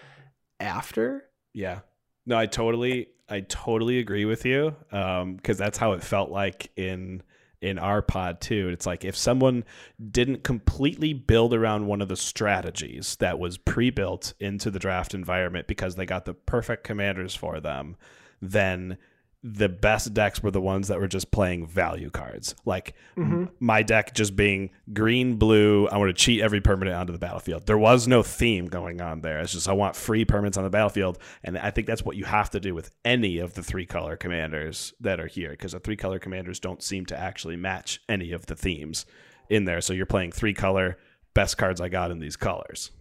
[0.60, 1.24] after.
[1.54, 1.80] Yeah.
[2.26, 4.76] No, I totally I totally agree with you.
[4.92, 7.24] Um, because that's how it felt like in
[7.62, 8.68] in our pod too.
[8.68, 9.64] It's like if someone
[10.12, 15.68] didn't completely build around one of the strategies that was pre-built into the draft environment
[15.68, 17.96] because they got the perfect commanders for them,
[18.42, 18.98] then
[19.46, 22.56] the best decks were the ones that were just playing value cards.
[22.66, 23.46] Like Mm-hmm.
[23.60, 25.88] my deck just being green, blue.
[25.88, 27.66] I want to cheat every permanent onto the battlefield.
[27.68, 29.40] There was no theme going on there.
[29.42, 32.24] It's just I want free permanents on the battlefield, and I think that's what you
[32.26, 35.80] have to do with any of the three color commanders that are here because the
[35.80, 39.06] three color commanders don't seem to actually match any of the themes
[39.50, 39.82] in there.
[39.82, 40.98] So you're playing three color
[41.34, 42.92] best cards I got in these colors.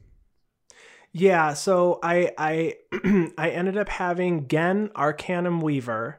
[1.13, 2.75] Yeah, so I I
[3.39, 6.19] I ended up having Ghen Arcanum Weaver.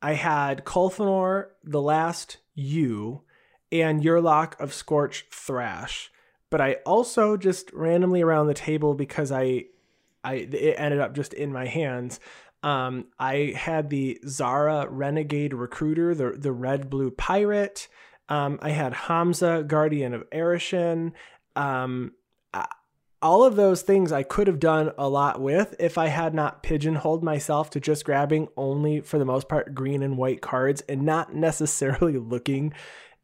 [0.00, 3.22] I had Colfenor, the last Yew,
[3.72, 6.10] and Yurlok of Scorch Thrash.
[6.50, 9.66] But I also just randomly around the table because I
[10.24, 12.20] I it ended up just in my hands.
[12.62, 17.88] Um, I had the Zara Renegade Recruiter, the the red blue pirate.
[18.28, 21.12] Um, I had Hamza, Guardian of Arashin.
[21.56, 22.12] Um,
[23.20, 26.62] all of those things I could have done a lot with if I had not
[26.62, 31.02] pigeonholed myself to just grabbing only, for the most part, green and white cards and
[31.02, 32.72] not necessarily looking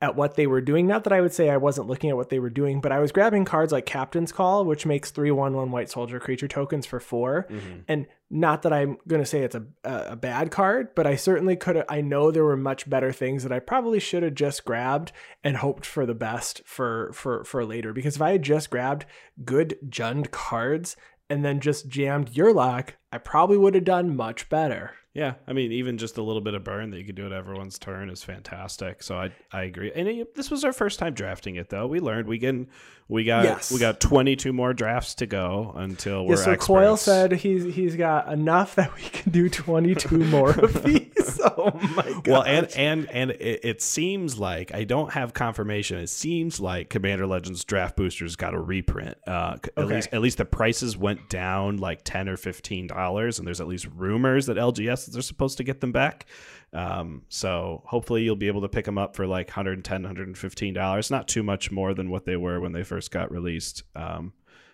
[0.01, 0.87] at what they were doing.
[0.87, 2.99] Not that I would say I wasn't looking at what they were doing, but I
[2.99, 6.85] was grabbing cards like Captain's Call, which makes three one one white soldier creature tokens
[6.85, 7.79] for 4 mm-hmm.
[7.89, 11.57] And not that I'm going to say it's a, a bad card, but I certainly
[11.57, 11.85] could.
[11.89, 15.57] I know there were much better things that I probably should have just grabbed and
[15.59, 17.93] hoped for the best for for for later.
[17.93, 19.07] Because if I had just grabbed
[19.45, 20.97] good Jund cards
[21.31, 24.95] and then just jammed Yurlok, I probably would have done much better.
[25.15, 27.33] Yeah, I mean, even just a little bit of burn that you could do at
[27.33, 29.03] everyone's turn is fantastic.
[29.03, 29.93] So I I agree.
[29.95, 31.87] And it, this was our first time drafting it, though.
[31.87, 32.67] We learned we can
[33.07, 33.71] we got Yes.
[33.71, 36.67] we got twenty two more drafts to go until we're Yeah, so experts.
[36.67, 41.11] Coyle said he's he's got enough that we can do 22 more of these.
[41.47, 42.27] Oh my god.
[42.27, 45.99] Well, and and and it, it seems like I don't have confirmation.
[45.99, 49.17] It seems like Commander Legends Draft Boosters got a reprint.
[49.27, 49.95] Uh, c- At Okay.
[49.97, 53.67] least at least the prices went down like ten or fifteen dollars, and there's at
[53.69, 56.27] least rumors that LGS are supposed to get them back.
[56.73, 61.11] Um, so hopefully you'll be able to pick them up for like 110 115 dollars
[61.11, 64.33] not too much more than what they were when they first got released um,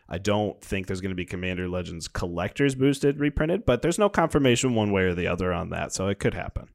[0.09, 4.09] i don't think there's going to be commander legends collectors boosted reprinted but there's no
[4.09, 6.71] confirmation one way or the other on that so it could happen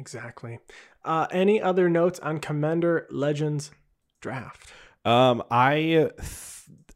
[0.00, 0.58] exactly.
[1.04, 3.70] Uh, any other notes on Commander Legends
[4.20, 4.72] draft?
[5.04, 6.12] Um, I th-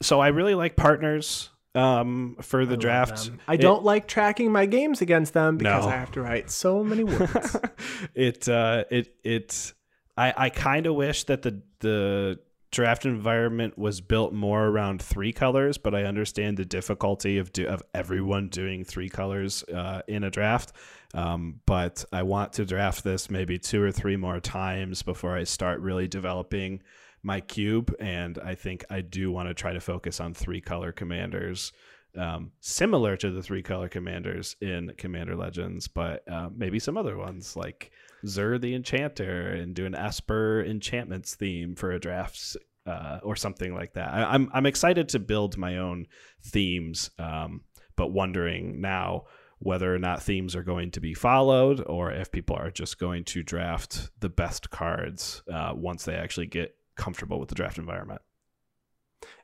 [0.03, 1.51] so I really like partners.
[1.75, 3.31] Um, for the I draft.
[3.49, 5.91] I It- don't like tracking my games against them because No.
[5.91, 7.57] I have to write so many words.
[8.15, 9.73] it uh, it it.
[10.17, 12.39] I I kind of wish that the the
[12.71, 17.67] draft environment was built more around three colors, but I understand the difficulty of do,
[17.67, 20.73] of everyone doing three colors uh, in a draft.
[21.15, 25.45] Um, but I want to draft this maybe two or three more times before I
[25.45, 26.83] start really developing
[27.25, 30.93] my cube, and I think I do want to try to focus on three color
[30.93, 31.73] commanders.
[32.17, 37.17] Um, similar to the three color commanders in Commander Legends, but uh, maybe some other
[37.17, 37.91] ones like
[38.25, 42.57] Zur the Enchanter and do an Esper enchantments theme for a draft
[42.87, 44.13] uh, or something like that.
[44.13, 46.07] I, I'm I'm excited to build my own
[46.43, 47.63] themes, um,
[47.97, 49.25] but wondering now
[49.59, 53.25] whether or not themes are going to be followed or if people are just going
[53.25, 58.21] to draft the best cards uh, once they actually get comfortable with the draft environment.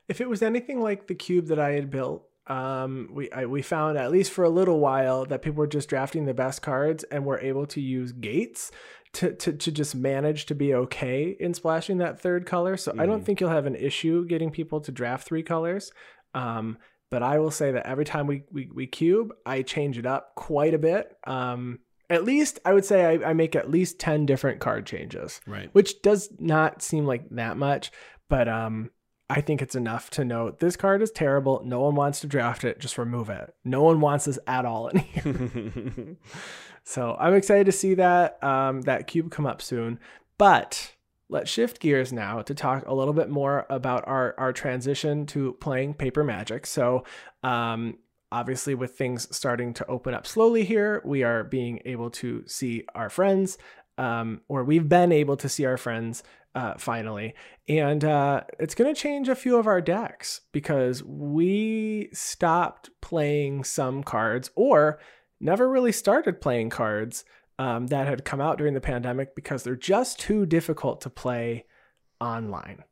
[0.07, 3.61] if it was anything like the cube that I had built, um, we I, we
[3.61, 7.03] found at least for a little while that people were just drafting the best cards
[7.05, 8.71] and were able to use gates
[9.13, 12.77] to, to, to just manage to be okay in splashing that third color.
[12.77, 13.25] So I don't Mhm.
[13.25, 15.91] think you'll have an issue getting people to draft three colors.
[16.33, 16.77] Um,
[17.09, 20.33] but I will say that every time we, we, we cube, I change it up
[20.35, 21.15] quite a bit.
[21.27, 21.79] Um,
[22.11, 25.69] at least I would say I, I make at least 10 different card changes Right.
[25.73, 27.91] which does not seem like that much,
[28.29, 28.91] but um,
[29.29, 31.61] I think it's enough to know this card is terrible.
[31.65, 32.79] No one wants to draft it.
[32.79, 33.55] Just remove it.
[33.63, 36.17] No one wants this at all in here.
[36.83, 39.99] so I'm excited to see that um, that cube come up soon.
[40.37, 40.95] But
[41.29, 45.53] let's shift gears now to talk a little bit more about our our transition to
[45.61, 46.65] playing paper magic.
[46.65, 47.05] So
[47.43, 47.97] um,
[48.31, 52.83] obviously with things starting to open up slowly here, we are being able to see
[52.95, 53.57] our friends
[53.97, 56.23] um, or we've been able to see our friends
[56.55, 57.33] uh, finally.
[57.67, 63.63] And uh, it's going to change a few of our decks because we stopped playing
[63.63, 64.99] some cards or
[65.39, 67.23] never really started playing cards
[67.59, 71.65] um, that had come out during the pandemic because they're just too difficult to play
[72.19, 72.83] online.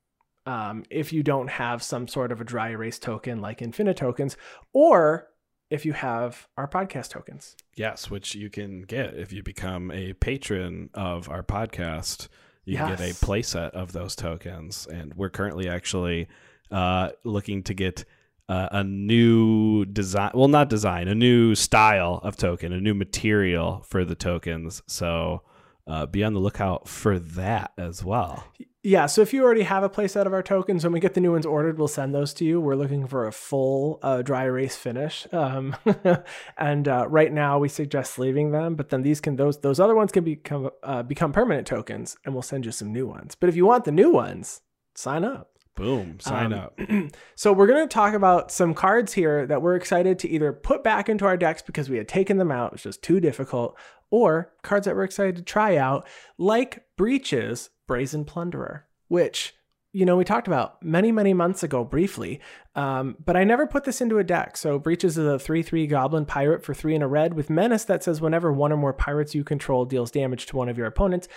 [0.45, 4.37] Um, if you don't have some sort of a dry erase token like Infinite tokens,
[4.73, 5.28] or
[5.69, 7.55] if you have our podcast tokens.
[7.75, 12.27] Yes, which you can get if you become a patron of our podcast.
[12.65, 13.19] You can get a Yes.
[13.23, 16.27] playset of those tokens, and we're currently actually
[16.71, 18.05] uh, looking to get
[18.47, 20.31] uh, a new design.
[20.35, 24.81] Well, not design, a new style of token, a new material for the tokens.
[24.87, 25.41] So
[25.87, 28.43] uh, be on the lookout for that as well.
[28.81, 31.19] Yeah, so if you already have a playset of our tokens, when we get the
[31.19, 32.61] new ones ordered, we'll send those to you.
[32.61, 35.75] We're looking for a full uh, dry erase finish, um,
[36.57, 38.75] and uh, right now we suggest leaving them.
[38.75, 42.33] But then these can those those other ones can become uh, become permanent tokens, and
[42.33, 43.35] we'll send you some new ones.
[43.35, 44.61] But if you want the new ones,
[44.95, 45.48] sign up.
[45.79, 46.19] Boom!
[46.19, 46.79] Sign Um, up.
[47.35, 50.83] So we're going to talk about some cards here that we're excited to either put
[50.83, 53.77] back into our decks because we had taken them out, it was just too difficult,
[54.11, 56.05] or cards that we're excited to try out,
[56.37, 59.55] like Breeches Brazen Plunderer, which
[59.93, 62.39] you know we talked about many many months ago briefly,
[62.75, 64.57] um, but I never put this into a deck.
[64.57, 67.85] So Breeches is a three three Goblin Pirate for three and a red with Menace
[67.85, 70.87] that says whenever one or more pirates you control deals damage to one of your
[70.87, 71.27] opponents,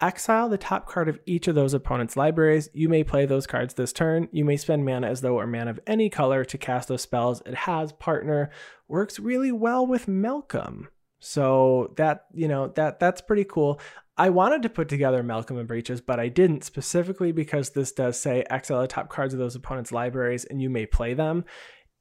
[0.00, 2.70] Exile the top card of each of those opponents' libraries.
[2.72, 4.28] You may play those cards this turn.
[4.32, 7.42] You may spend mana as though were mana of any color to cast those spells.
[7.44, 8.50] It has partner,
[8.88, 10.88] works really well with Malcolm.
[11.18, 13.78] So that, you know, that that's pretty cool.
[14.16, 18.18] I wanted to put together Malcolm and Breeches, but I didn't specifically because this does
[18.18, 21.44] say exile the top cards of those opponents' libraries and you may play them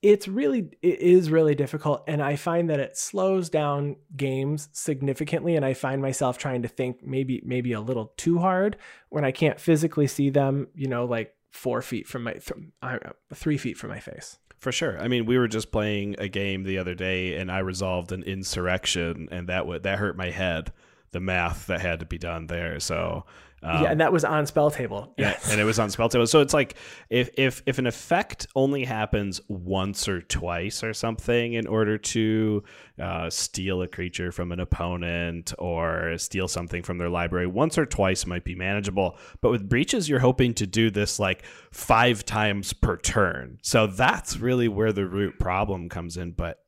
[0.01, 5.55] it's really it is really difficult and i find that it slows down games significantly
[5.55, 8.77] and i find myself trying to think maybe maybe a little too hard
[9.09, 13.01] when i can't physically see them you know like four feet from my th-
[13.33, 14.99] three feet from my face For sure.
[14.99, 18.23] I mean, we were just playing a game the other day, and I resolved an
[18.23, 20.73] insurrection, and that would that hurt my head.
[21.11, 22.77] The math that had to be done there.
[22.81, 23.23] So
[23.63, 26.27] um, yeah and that was on spell table Yeah, and it was on spell table.
[26.27, 26.75] So it's like
[27.09, 32.63] if if if an effect only happens once or twice or something in order to
[32.99, 37.85] uh, steal a creature from an opponent or steal something from their library, once or
[37.85, 39.17] twice might be manageable.
[39.41, 43.59] But with breeches, you're hoping to do this like five times per turn.
[43.61, 46.31] So that's really where the root problem comes in.
[46.31, 46.59] But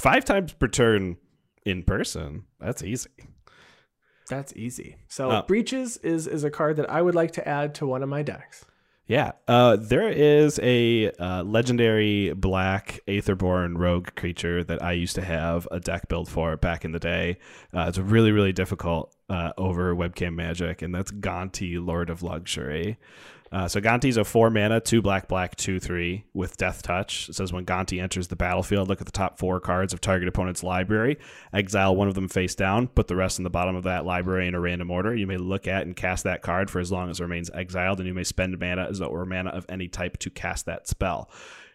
[0.00, 1.16] five times per turn
[1.64, 3.10] in person, that's easy.
[4.28, 7.74] That's easy so Uh, breeches is is a card that i would like to add
[7.76, 8.64] to one of my decks
[9.06, 15.22] Yeah, uh, there is a uh, legendary black Aetherborn rogue creature that I used to
[15.22, 17.36] have a deck build for back in the day.
[17.74, 22.96] Uh, it's really, really difficult uh, over webcam magic, and that's Gonti, Lord of Luxury.
[23.54, 27.28] Uh, so Gonti's a four mana, two black, black, two three with Death Touch.
[27.28, 30.26] It says when Gonti enters the battlefield, look at the top four cards of target
[30.26, 31.18] opponent's library,
[31.52, 34.48] exile one of them face down, put the rest in the bottom of that library
[34.48, 35.14] in a random order.
[35.14, 38.00] You may look at and cast that card for as long as it remains exiled,
[38.00, 41.30] and you may spend mana as were mana of any type to cast that spell.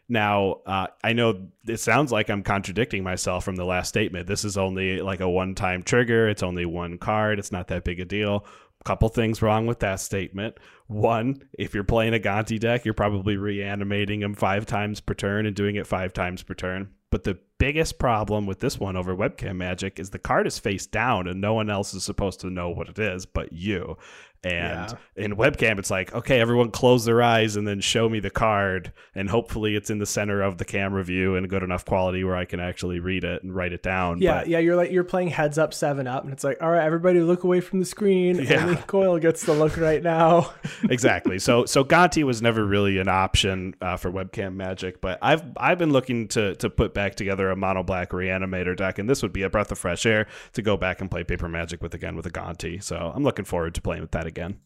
[0.09, 4.25] Now, uh, I know it sounds like I'm contradicting myself from the last statement.
[4.27, 7.85] This is only like a one time trigger, it's only one card, it's not that
[7.85, 8.45] big a deal.
[8.85, 10.57] Couple things wrong with that statement.
[10.87, 15.45] One, if you're playing a Gonti deck, you're probably reanimating him five times per turn
[15.45, 16.89] and doing it five times per turn.
[17.11, 20.85] But the biggest problem with this one over webcam magic is the card is face
[20.85, 23.97] down and no one else is supposed to know what it is but you.
[24.43, 28.29] And in webcam, it's like, okay, everyone close their eyes and then show me the
[28.29, 28.93] card.
[29.13, 32.23] And hopefully it's in the center of the camera view and a good enough quality
[32.23, 34.21] where I can actually read it and write it down.
[34.21, 36.69] yeah But- yeah you're like you're playing heads up seven up and it's like all
[36.71, 38.63] right everybody look away from the screen Yeah.
[38.63, 40.53] only Coyle gets the look right now
[40.89, 41.39] exactly.
[41.39, 45.77] So so Gonti was never really an option uh, for webcam magic, but I've I've
[45.77, 49.33] been looking to to put back together a mono black reanimator deck, and this would
[49.33, 52.15] be a breath of fresh air to go back and play paper magic with again
[52.15, 52.81] with a Gonti.
[52.81, 54.59] So I'm looking forward to playing with that again.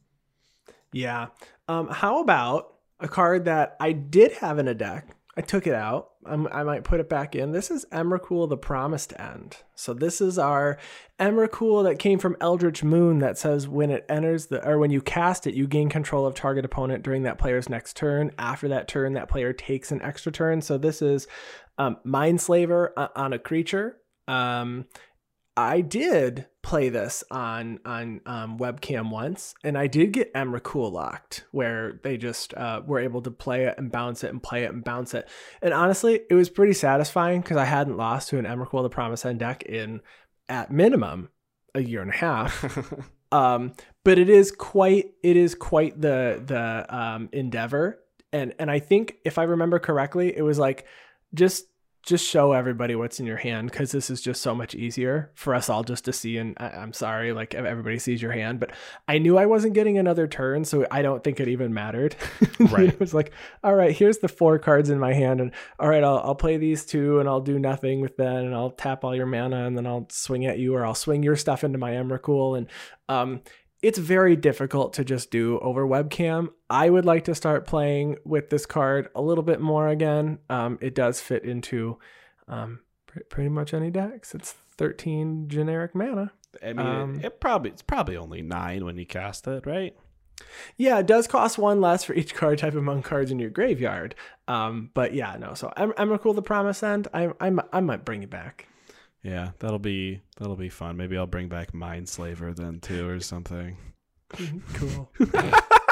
[0.91, 1.28] Yeah.
[1.67, 5.15] Um, how about a card that I did have in a deck?
[5.36, 6.12] I took it out.
[6.26, 7.52] I'm, I might put it back in.
[7.52, 9.58] This is Emrakul, the Promised End.
[9.73, 10.78] So this is our
[11.19, 15.02] Emrakul that came from Eldritch Moon that says when it enters the or when you
[15.02, 18.32] cast it, you gain control of target opponent during that player's next turn.
[18.38, 20.62] After that turn, that player takes an extra turn.
[20.62, 21.28] So this is
[21.80, 23.97] um, Mindslaver uh, on a creature.
[24.28, 24.86] Um,
[25.58, 31.46] I did play this on on um, webcam once, and I did get Emrakul locked,
[31.52, 34.71] where they just uh, were able to play it and bounce it and play it
[34.71, 35.29] and bounce it.
[35.62, 39.25] And honestly, it was pretty satisfying because I hadn't lost to an Emrakul the Promise
[39.25, 40.02] End deck in
[40.50, 41.29] at minimum
[41.75, 42.94] a year and a half.
[43.31, 43.73] um,
[44.04, 48.00] but it is quite it is quite the the um, endeavor,
[48.31, 50.85] and and I think if I remember correctly, it was like
[51.33, 51.65] just
[52.04, 55.56] just show everybody what's in your hand because this is just so much easier for
[55.56, 56.37] us all just to see.
[56.37, 58.71] And I, I'm sorry, like everybody sees your hand, but
[59.08, 62.15] I knew I wasn't getting another turn, so I don't think it even mattered.
[62.60, 62.89] Right.
[62.89, 63.33] it was like,
[63.63, 66.58] all right, here's the four cards in my hand, and all right, I'll I'll play
[66.58, 69.77] these two, and I'll do nothing with that, and I'll tap all your mana, and
[69.77, 72.67] then I'll swing at you, or I'll swing your stuff into my Emrakul, and
[73.10, 73.41] um,
[73.84, 76.48] it's very difficult to just do over webcam.
[76.69, 80.40] I would like to start playing with this card a little bit more again.
[80.50, 82.00] Um, it does fit into
[82.48, 84.34] um, pr- pretty much any decks.
[84.34, 86.31] It's 13 generic mana.
[86.63, 89.96] I mean, Um, it, it probably it's probably only nine when you cast it, right?
[90.77, 94.15] Yeah, it does cost one less for each card type among cards in your graveyard.
[94.48, 95.54] Um, but yeah, no.
[95.54, 96.34] So I'm I'm cool.
[96.34, 97.08] The Promise End.
[97.13, 98.67] I I I might bring it back.
[99.24, 100.98] Yeah, that'll be that'll be fun.
[100.98, 103.78] Maybe I'll bring back Mindslaver then too, or something.
[104.34, 104.74] Mm-hmm.
[104.76, 105.10] cool.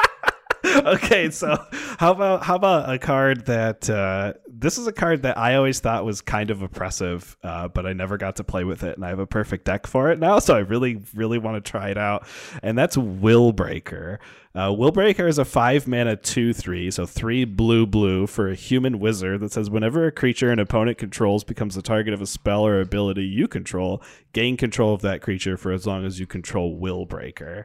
[0.76, 1.56] okay, so
[1.98, 5.80] how about how about a card that uh, this is a card that I always
[5.80, 9.04] thought was kind of oppressive, uh, but I never got to play with it, and
[9.04, 11.90] I have a perfect deck for it now, so I really really want to try
[11.90, 12.26] it out,
[12.62, 14.18] and that's Willbreaker.
[14.54, 18.98] Uh, Willbreaker is a five mana two three, so three blue blue for a human
[18.98, 22.66] wizard that says whenever a creature an opponent controls becomes the target of a spell
[22.66, 24.02] or ability you control,
[24.32, 27.64] gain control of that creature for as long as you control Willbreaker.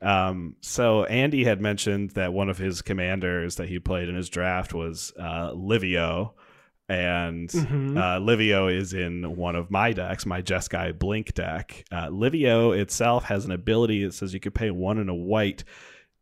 [0.00, 4.28] Um, so Andy had mentioned that one of his commanders that he played in his
[4.28, 6.34] draft was uh, Livio,
[6.88, 7.98] and Mhm.
[7.98, 11.84] uh, Livio is in one of my decks, my Jeskai Blink deck.
[11.92, 15.64] Uh, Livio itself has an ability that says you can pay one and a white,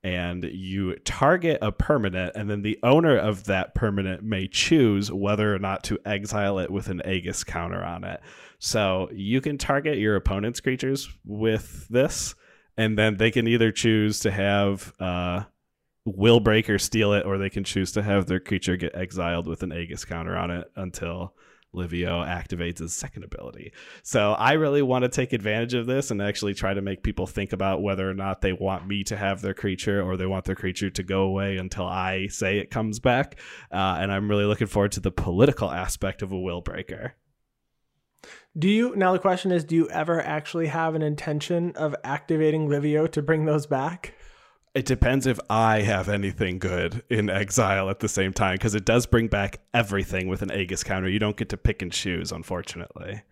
[0.03, 5.55] and you target a permanent, and then the owner of that permanent may choose whether
[5.55, 8.20] or not to exile it with an Aegis counter on it.
[8.59, 12.35] So you can target your opponent's creatures with this,
[12.77, 15.45] and then they can either choose to have uh,
[16.07, 19.72] Willbreaker steal it, or they can choose to have their creature get exiled with an
[19.72, 21.35] Aegis counter on it until
[21.72, 23.72] Livio activates his second ability.
[24.03, 27.27] So I really want to take advantage of this and actually try to make people
[27.27, 30.47] think about whether or not they want me to have their creature or they want
[30.47, 33.39] their creature to go away until I say it comes back.
[33.70, 37.12] Uh, and I'm really looking forward to the political aspect of a Willbreaker.
[38.59, 39.13] Do you now?
[39.13, 43.45] The question is, do you ever actually have an intention of activating Livio to bring
[43.45, 44.15] those back?
[44.75, 48.85] It depends if I have anything good in exile at the same time, because it
[48.85, 51.09] does bring back everything with an Aegis counter.
[51.09, 53.23] You don't get to pick and choose, unfortunately.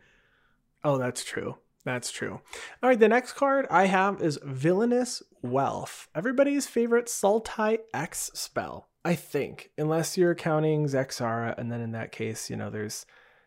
[0.83, 1.57] Oh, that's true.
[1.85, 2.41] That's true.
[2.83, 6.09] All right, the next card I have is Villainous Wealth.
[6.15, 12.11] Everybody's favorite Sultai X spell, I think, unless you're counting Zaxara, and then in that
[12.11, 13.05] case, you know, there's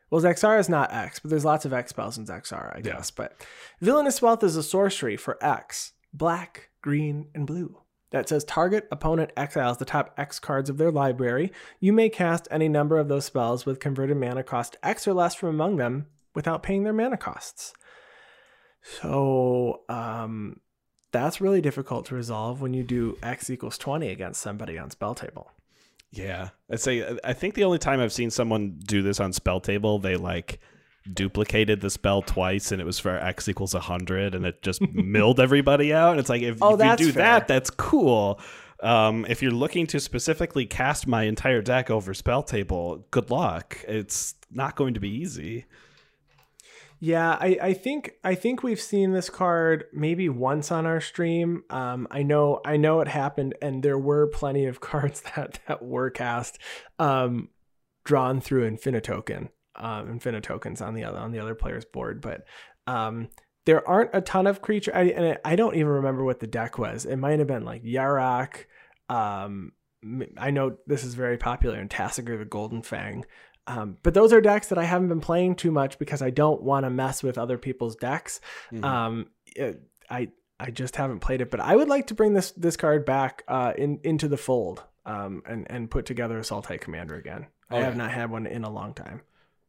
[0.09, 2.93] well, Zaxara is not X, but there's lots of X spells in Zaxara, I Yeah.
[2.93, 3.11] guess.
[3.11, 3.33] But
[3.81, 7.81] Villainous Wealth is a sorcery for X, black, green, and blue.
[8.11, 11.51] That says target opponent exiles the top X cards of their library.
[11.81, 15.35] You may cast any number of those spells with converted mana cost X or less
[15.35, 17.73] from among them without paying their mana costs.
[18.81, 20.61] So um,
[21.11, 25.15] that's really difficult to resolve when you do X equals 20 against somebody on spell
[25.15, 25.51] table.
[26.18, 29.59] Yeah, I'd say I think the only time I've seen someone do this on spell
[29.59, 30.59] table, they like
[31.13, 35.39] duplicated the spell twice, and it was for x equals hundred, and it just milled
[35.39, 36.11] everybody out.
[36.11, 37.24] And it's like if, Oh, if you do fair.
[37.24, 38.39] that, that's cool.
[38.82, 43.78] Um, if you're looking to specifically cast my entire deck over spell table, good luck.
[43.88, 45.65] It's not going to be easy.
[46.99, 51.63] Yeah, I, I think I think we've seen this card maybe once on our stream.
[51.69, 55.83] Um, I know I know it happened, and there were plenty of cards that that
[55.83, 56.57] were cast,
[56.97, 57.49] um,
[58.03, 62.19] drawn through Infinitoken, um, Infinitokens on the other on the other player's board.
[62.19, 62.45] But
[62.87, 63.29] um,
[63.65, 64.95] there aren't a ton of creature.
[64.95, 67.05] I, and I don't even remember what the deck was.
[67.05, 68.65] It might have been like Yarok.
[69.07, 69.73] Um,
[70.37, 73.25] I know this is very popular in Tasigur the Golden Fang.
[73.68, 76.61] Um, but those are decks that I haven't been playing too much because I don't
[76.63, 78.39] want to mess with other people's decks.
[78.72, 78.84] Mhm.
[78.84, 82.51] Um, it- I I just haven't played it, but I would like to bring this
[82.53, 86.80] this card back uh, in into the fold um, and and put together a Sultai
[86.80, 87.47] Commander again.
[87.70, 89.22] I have not had one in a long time.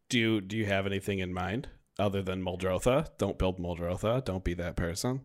[0.08, 1.68] Do you do you have anything in mind
[1.98, 3.08] other than Muldrotha?
[3.18, 4.24] Don't build Muldrotha.
[4.24, 5.22] Don't be that person.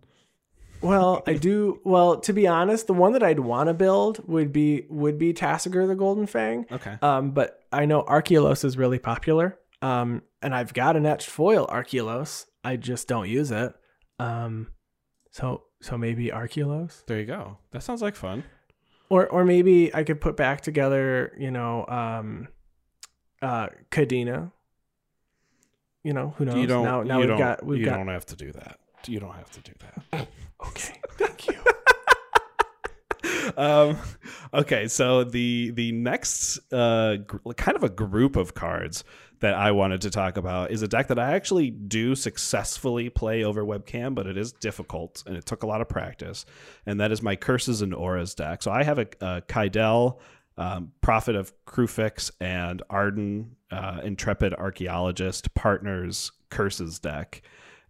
[0.84, 1.80] Well, I do.
[1.84, 5.34] Well, to be honest, the one that I'd want to build would be would be
[5.34, 6.66] Tasigur the Golden Fang.
[6.72, 6.98] Okay.
[7.02, 9.58] Um, but I know Archelos is really popular.
[9.82, 12.46] Um, and I've got an etched foil Archelos.
[12.64, 13.74] I just don't use it.
[14.20, 14.68] Um,
[15.32, 17.58] so so maybe Archelos, There you go.
[17.72, 18.44] That sounds like fun.
[19.10, 22.48] or or maybe I could put back together, you know, um,
[23.42, 24.52] uh, Kadena.
[26.04, 26.56] You know, who knows?
[26.56, 26.84] You don't.
[26.84, 28.80] now now you we've don't, got we've you got don't have to do that.
[29.08, 30.28] You don't have to do that.
[30.68, 30.99] okay.
[31.18, 31.56] Thank you.
[33.58, 33.97] um,
[34.54, 39.04] okay, so the the next uh, gr- kind of a group of cards
[39.43, 43.43] that I wanted to talk about is a deck that I actually do successfully play
[43.43, 46.45] over webcam, but it is difficult and it took a lot of practice.
[46.86, 48.64] And that is my Curses and Auras deck.
[48.64, 50.18] So I have a, a Kydele,
[50.58, 57.41] um, Prophet of Kruphix, and Ardenn, uh, Intrepid Archaeologist partners Curses deck.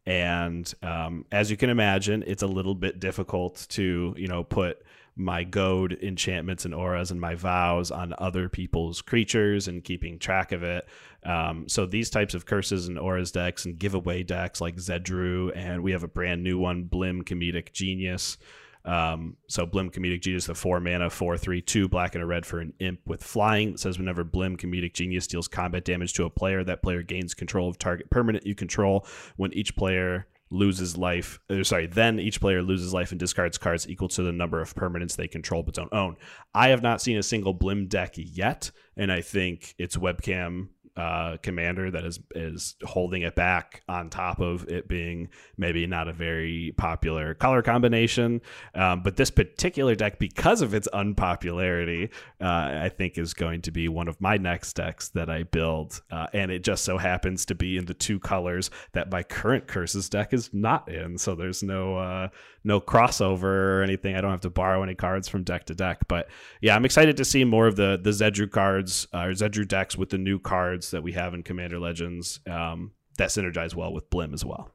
[0.06, 4.84] And um, as you can imagine, it's a little bit difficult to, you know, put
[5.16, 10.52] my goad enchantments and auras and my vows on other people's creatures and keeping track
[10.52, 10.88] of it.
[11.24, 15.84] Um, so these types of curses and auras decks and giveaway decks like Zedruu, and
[15.84, 18.38] we have a brand new one, Blim Comedic Genius.
[18.86, 22.46] Um, so Blim Comedic Genius, the four mana, four three two black and a red
[22.46, 23.74] for an imp with flying.
[23.74, 27.34] It says whenever Blim Comedic Genius deals combat damage to a player, that player gains
[27.34, 29.06] control of target permanent you control.
[29.38, 33.90] When each player loses life, or sorry, then each player loses life and discards cards
[33.90, 36.16] equal to the number of permanents they control but don't own.
[36.54, 41.38] I have not seen a single Blim deck yet, and I think its webcam uh,
[41.42, 46.14] commander that is is holding it back on top of it being maybe not a
[46.14, 48.42] very popular color combination.
[48.76, 52.46] Um, but this particular deck, because of its unpopularity, uh,
[52.84, 56.02] I think is going to be one of my next decks that I build.
[56.12, 59.68] Uh, and it just so happens to be in the two colors that my current
[59.68, 61.18] curses deck is not in.
[61.18, 62.28] So there's no uh,
[62.64, 64.16] no crossover or anything.
[64.16, 66.08] I don't have to borrow any cards from deck to deck.
[66.08, 66.30] But
[66.62, 69.98] yeah, I'm excited to see more of the the Zedruu cards uh, or Zedruu decks
[69.98, 74.10] with the new cards that we have in Commander Legends um, that synergize well with
[74.10, 74.72] Blim as well.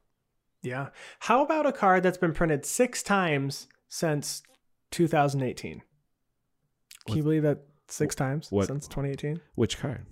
[0.61, 0.89] Yeah.
[1.19, 4.43] How about a card that's been printed six times since
[4.91, 5.81] 2018?
[7.07, 9.41] Can you believe that six times what- since 2018?
[9.55, 10.05] Which card?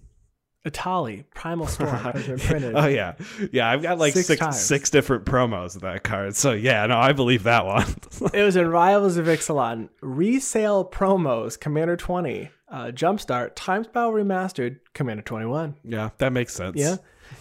[0.65, 2.75] Etali Primal Storm has been printed.
[2.75, 3.13] oh yeah,
[3.51, 3.69] yeah.
[3.69, 6.35] I've got like Six six different promos of that card.
[6.35, 7.85] So yeah, no, I believe that one.
[8.33, 9.89] It was in Rivals of Ixalan.
[10.01, 15.75] Resale promos, Commander 20, uh, Jumpstart, Time Spiral Remastered, Commander 21.
[15.83, 16.75] yeah, that makes sense.
[16.77, 16.97] Yeah.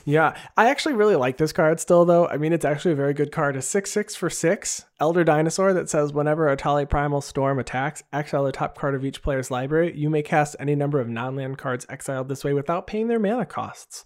[0.07, 0.37] Yeah.
[0.57, 2.29] I actually really like this card still, though.
[2.29, 3.57] I mean, it's actually a very good card.
[3.57, 8.05] A 6 6 for 6 Elder Dinosaur that says whenever a Etali Primal Storm attacks,
[8.13, 9.93] exile the top card of each player's library.
[9.99, 13.19] You may cast any number of non land cards exiled this way without paying their
[13.19, 14.05] mana costs.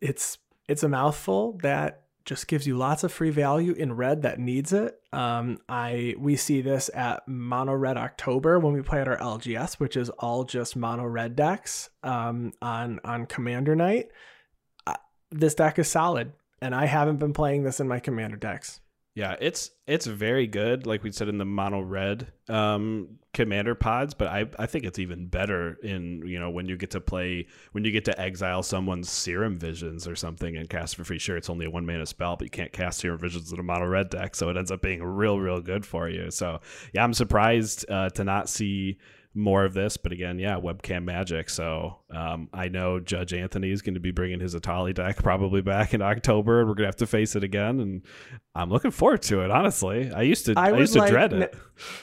[0.00, 4.38] It's it's a mouthful that just gives you lots of free value in red that
[4.38, 4.98] needs it.
[5.12, 9.74] Um, I we see this at Mono Red October when we play at our LGS,
[9.74, 14.08] which is all just mono red decks um, on on Commander Night.
[15.32, 18.80] This deck is solid, and I haven't been playing this in my Commander decks.
[19.14, 24.14] Yeah, it's it's very good, like we said in the mono red um, commander pods,
[24.14, 27.46] but I, I think it's even better in you know when you get to play
[27.72, 31.18] when you get to exile someone's serum visions or something and cast for free.
[31.18, 33.62] Sure, it's only a one mana spell, but you can't cast serum visions in a
[33.62, 36.30] mono red deck, so it ends up being real real good for you.
[36.30, 36.60] So
[36.94, 38.96] yeah, I'm surprised uh, to not see
[39.34, 41.48] more of this, but again, yeah, webcam magic.
[41.48, 45.62] So um, I know Judge Anthony is going to be bringing his Etali deck probably
[45.62, 47.80] back in October, and we're going to have to face it again.
[47.80, 48.02] And
[48.54, 49.50] I'm looking forward to it.
[49.50, 51.54] Honestly, I used to, I I, used to like dread it.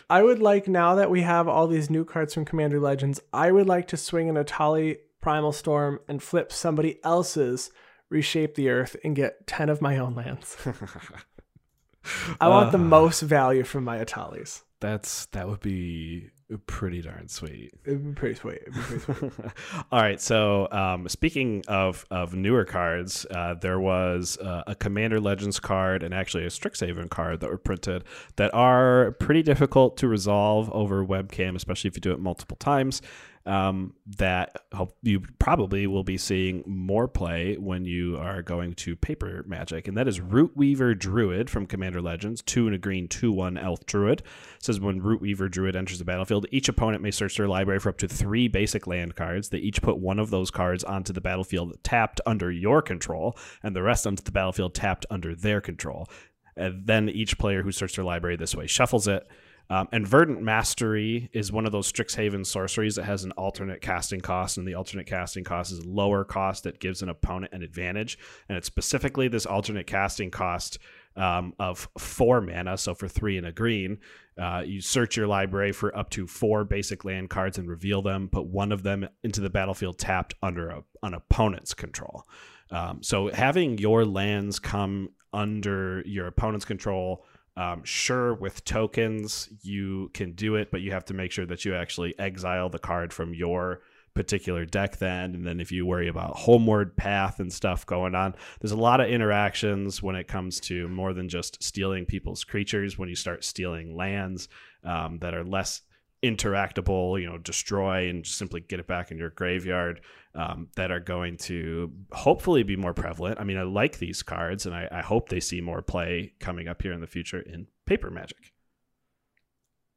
[0.10, 3.52] I would like now that we have all these new cards from Commander Legends, I
[3.52, 7.70] would like to swing an Etali Primal Storm and flip somebody else's
[8.10, 10.58] Reshape the Earth and get 10 of my own lands.
[12.42, 12.82] I want the Uh.
[12.82, 14.64] most value from my Etalis.
[14.80, 17.72] That's that would be pretty darn sweet.
[17.86, 18.66] It'd be pretty sweet.
[18.66, 19.32] Be pretty sweet.
[19.92, 20.20] All right.
[20.20, 26.04] So, um, speaking of of newer cards, uh, there was uh, a Commander Legends card
[26.04, 28.04] and actually a Strixhaven card that were printed
[28.38, 33.02] that are pretty difficult to resolve over webcam, especially if you do it multiple times.
[33.46, 34.64] Um, that
[35.02, 39.98] you probably will be seeing more play when you are going to paper magic, and
[39.98, 43.86] that is Root Weaver Druid from Commander Legends, two and a green, two one elf
[43.86, 44.20] druid.
[44.20, 47.80] It says when Root Weaver Druid enters the battlefield, each opponent may search their library
[47.80, 49.50] for up to three basic land cards.
[49.50, 53.76] They each put one of those cards onto the battlefield tapped under your control, and
[53.76, 56.08] the rest onto the battlefield tapped under their control.
[56.56, 59.26] And then each player who searched their library this way shuffles it.
[59.72, 64.20] Um, and Verdant Mastery is one of those Strixhaven sorceries that has an alternate casting
[64.20, 67.62] cost, and the alternate casting cost is a lower cost that gives an opponent an
[67.62, 68.18] advantage.
[68.48, 70.80] And it's specifically this alternate casting cost
[71.16, 74.00] um, of four mana, so for three and a green.
[74.40, 78.30] Uh, you search your library for up to four basic land cards and reveal them.
[78.30, 82.24] Put one of them into the battlefield tapped under a, an opponent's control.
[82.72, 87.26] Um, so having your lands come under your opponent's control
[87.60, 91.66] um, sure, with tokens you can do it, but you have to make sure that
[91.66, 93.82] you actually exile the card from your
[94.14, 95.36] particular deck then.
[95.36, 99.02] And then if you worry about homeward path and stuff going on, there's a lot
[99.02, 102.98] of interactions when it comes to more than just stealing people's creatures.
[102.98, 104.48] When you start stealing lands
[104.86, 105.82] um, that are less
[106.24, 110.00] interactable, you know, destroy and just simply get it back in your graveyard
[110.36, 113.40] um, that are going to hopefully be more prevalent.
[113.40, 116.68] I mean, I like these cards and I, I hope they see more play coming
[116.68, 118.54] up here in the future in paper magic.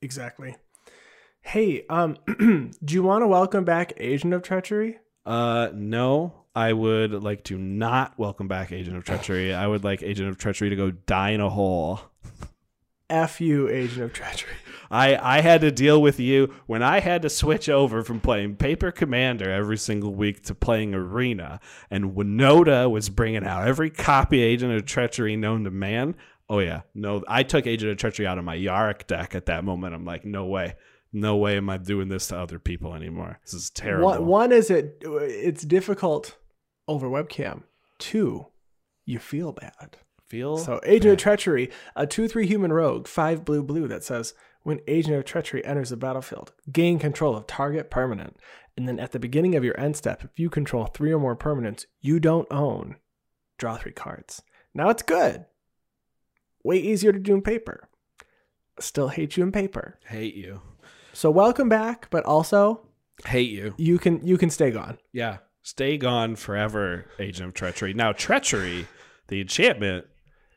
[0.00, 0.56] Exactly.
[1.42, 4.98] Hey, um, do you want to welcome back Agent of Treachery?
[5.26, 6.34] Uh, no.
[6.54, 9.54] I would like to not welcome back Agent of Treachery.
[9.54, 12.00] I would like Agent of Treachery to go die in a hole.
[13.12, 14.54] F you, Agent of Treachery.
[14.90, 18.56] I, I had to deal with you when I had to switch over from playing
[18.56, 21.60] Paper Commander every single week to playing Arena,
[21.90, 26.14] and Winota was bringing out every copy Agent of Treachery known to man.
[26.48, 29.64] Oh yeah, no, I took Agent of Treachery out of my Yarok deck at that
[29.64, 29.94] moment.
[29.94, 30.74] I'm like, no way,
[31.12, 33.38] no way am I doing this to other people anymore.
[33.44, 34.06] This is terrible.
[34.06, 36.36] One, one is it it's difficult
[36.88, 37.62] over webcam.
[37.98, 38.46] Two,
[39.06, 39.96] you feel bad.
[40.32, 44.32] Feel So Agent of Treachery, a two three human rogue, five blue blue that says
[44.62, 48.38] when Agent of Treachery enters the battlefield, gain control of target permanent,
[48.74, 51.36] and then at the beginning of your end step, if you control three or more
[51.36, 52.96] permanents you don't own,
[53.58, 54.40] draw three cards.
[54.72, 55.44] Now it's good.
[56.64, 57.90] Way easier to do in paper.
[58.80, 59.98] Still hate you in paper.
[60.08, 60.62] hate you,
[61.12, 62.86] So welcome back, but also
[63.26, 63.74] hate you.
[63.76, 64.96] you can you can stay gone.
[65.12, 67.92] Yeah, stay gone forever, Agent of Treachery.
[67.92, 68.86] Now, Treachery,
[69.28, 70.06] the enchantment,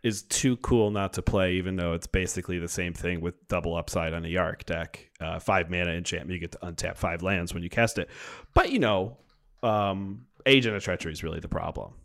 [0.05, 3.75] is too cool not to play, even though it's basically the same thing with double
[3.75, 5.09] upside on a Yarok deck.
[5.19, 8.07] Uh, five mana enchantment, you get to untap five lands when you cast it.
[8.53, 9.17] But you know,
[9.63, 11.95] um, Agent of Treachery is really the problem.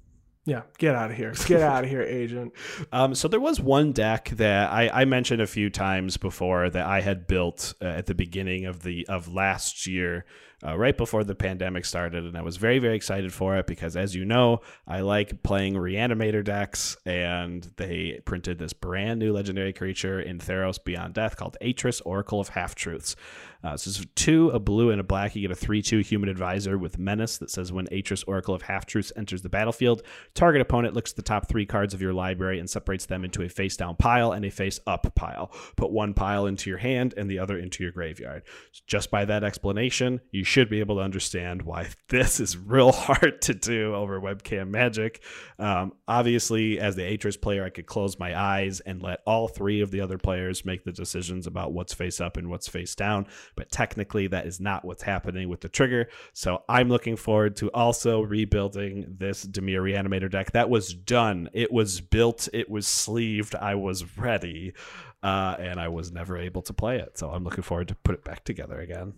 [0.46, 1.34] Yeah, get out of here.
[1.46, 2.52] Get out of here, agent.
[2.92, 6.86] Um, so there was one deck that I, I mentioned a few times before that
[6.86, 10.24] I had built uh, at the beginning of the of last year,
[10.66, 13.96] uh, right before the pandemic started, and I was very very excited for it because,
[13.96, 19.72] as you know, I like playing reanimator decks, and they printed this brand new legendary
[19.72, 23.14] creature in Theros Beyond Death called Atris Oracle of Half Truths.
[23.62, 25.36] Uh, so it's two, a blue, and a black.
[25.36, 28.62] You get a 3 2 human advisor with Menace that says when Atris Oracle of
[28.62, 30.02] Half Truths enters the battlefield,
[30.34, 33.42] target opponent looks at the top three cards of your library and separates them into
[33.42, 35.52] a face down pile and a face up pile.
[35.76, 38.42] Put one pile into your hand and the other into your graveyard.
[38.86, 43.42] Just by that explanation, you should be able to understand why this is real hard
[43.42, 45.22] to do over webcam magic.
[45.58, 49.82] Um, obviously, as the Atris player, I could close my eyes and let all three
[49.82, 53.26] of the other players make the decisions about what's face up and what's face down
[53.56, 56.08] but technically that is not what's happening with the trigger.
[56.32, 60.52] So I'm looking forward to also rebuilding this Dimir Reanimator deck.
[60.52, 61.48] That was done.
[61.52, 62.48] It was built.
[62.52, 63.54] It was sleeved.
[63.54, 64.74] I was ready,
[65.22, 67.18] uh, and I was never able to play it.
[67.18, 69.14] So I'm looking forward to put it back together again.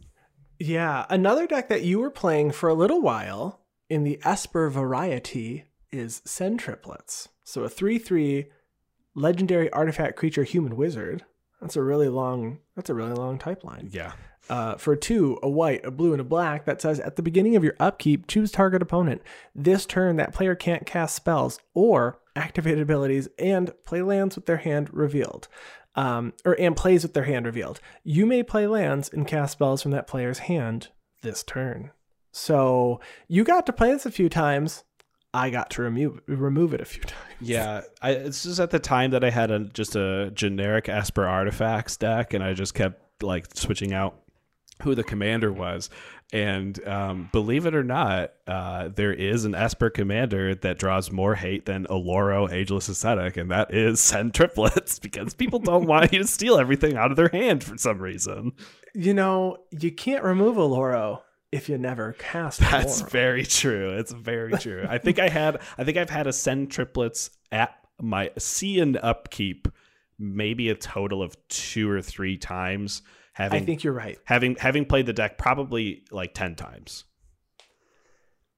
[0.59, 5.65] Yeah, another deck that you were playing for a little while in the Esper variety
[5.91, 7.29] is Sen Triplets.
[7.45, 8.47] So a 3 3
[9.15, 11.25] legendary artifact creature human wizard.
[11.63, 13.89] That's a really long that's a really long type line.
[13.91, 14.13] Yeah.
[14.51, 17.55] Uh, for two, a white, a blue, and a black that says at the beginning
[17.55, 19.23] of your upkeep, choose target opponent.
[19.55, 24.57] This turn, that player can't cast spells or activate abilities and play lands with their
[24.59, 25.47] hand revealed.
[25.95, 27.79] Um, or and plays with their hand revealed.
[28.03, 30.89] You may play lands and cast spells from that player's hand
[31.21, 31.93] this turn.
[32.33, 32.99] So
[33.29, 34.85] you got to play this a few times.
[35.35, 37.23] I got to remove remove it a few times.
[37.41, 41.27] Yeah, I, this is at the time that I had a just a generic Esper
[41.27, 44.19] artifacts deck, and I just kept like switching out
[44.83, 45.91] who the commander was.
[46.33, 51.35] And um, believe it or not, uh, there is an Esper commander that draws more
[51.35, 56.21] hate than Oloro Ageless Ascetic, and that is Sen Triplets, because people don't want you
[56.21, 58.53] to steal everything out of their hand for some reason.
[58.95, 61.21] You know, you can't remove Oloro
[61.53, 62.61] if you never cast.
[62.71, 63.91] That's very true.
[63.91, 64.85] It's very true.
[64.89, 68.97] I think I had I think I've had a sen triplets at my see and
[68.97, 69.69] upkeep
[70.19, 73.03] maybe a total of two or three times.
[73.35, 74.19] Having I think you're right.
[74.25, 77.05] having having played the deck probably like ten times.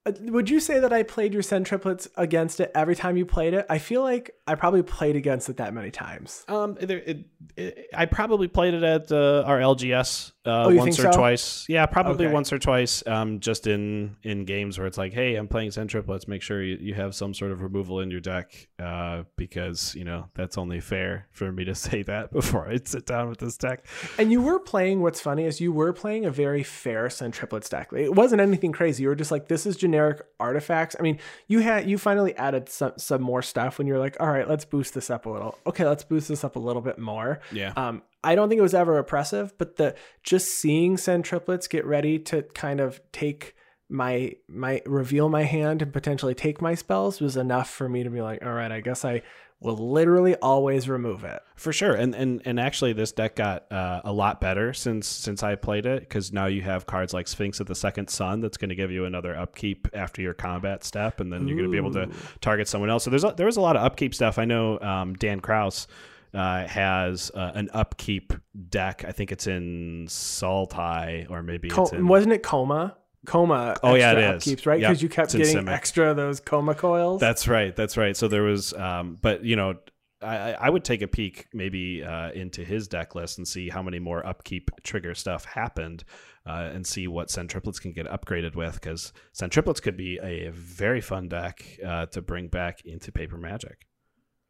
[0.05, 3.25] Uh, Would you say that I played your Sen Triplets against it every time you
[3.25, 3.65] played it?
[3.69, 6.45] I feel like I probably played against it that many times.
[6.47, 7.25] Um, there, it,
[7.55, 11.11] it, I probably played it at uh, our LGS uh, Oh, once or so?
[11.11, 11.65] twice.
[11.67, 12.33] Yeah, probably Okay.
[12.33, 13.05] once or twice.
[13.07, 16.07] Um, just in in games where it's like, hey, I'm playing Centrip.
[16.07, 19.95] Let's Make sure you, you have some sort of removal in your deck, uh, because
[19.95, 23.39] you know that's only fair for me to say that before I sit down with
[23.39, 23.85] this deck.
[24.17, 27.69] And you were playing, what's funny is you were playing a very fair Sen Triplets
[27.69, 27.89] deck.
[27.93, 29.03] It wasn't anything crazy.
[29.03, 30.95] You were just like, this is generic artifacts.
[30.99, 34.27] I mean, you had, you finally added some, some more stuff when you're like, all
[34.27, 35.57] right, let's boost this up a little.
[35.65, 37.34] Okay, let's boost this up a little bit more.
[37.51, 37.73] Yeah.
[37.75, 41.85] Um, I don't think it was ever oppressive, but the just seeing Sen Triplets get
[41.85, 43.55] ready to kind of take
[43.87, 48.09] my my reveal my hand and potentially take my spells was enough for me to
[48.09, 49.21] be like, all right, I guess I
[49.59, 51.41] will literally always remove it.
[51.55, 55.43] For sure, and and and actually, this deck got uh, a lot better since since
[55.43, 58.57] I played it because now you have cards like Sphinx of the Second Sun that's
[58.57, 61.71] going to give you another upkeep after your combat step, and then you're going to
[61.71, 62.09] be able to
[62.41, 63.03] target someone else.
[63.03, 64.37] So there's a, there was a lot of upkeep stuff.
[64.37, 65.87] I know um, Dan Kraus.
[66.35, 68.33] Uh, has uh, an upkeep
[68.69, 69.05] deck.
[69.07, 72.07] I think it's in Sultai or maybe Co- in.
[72.07, 72.97] wasn't it Koma?
[73.25, 73.75] Koma.
[73.81, 74.43] Oh, yeah, it is.
[74.43, 74.79] Upkeeps, right?
[74.81, 77.19] Yep, Because you kept it's getting extra those Koma coils.
[77.21, 77.75] That's right.
[77.75, 78.15] That's right.
[78.17, 79.75] So there was, um, but you know,
[80.21, 83.69] I, I- I would take a peek maybe uh, into his deck list and see
[83.69, 86.03] how many more upkeep trigger stuff happened,
[86.45, 91.01] uh, and see what Centriplets can get upgraded with because Centriplets could be a very
[91.01, 93.87] fun deck uh, to bring back into Paper Magic.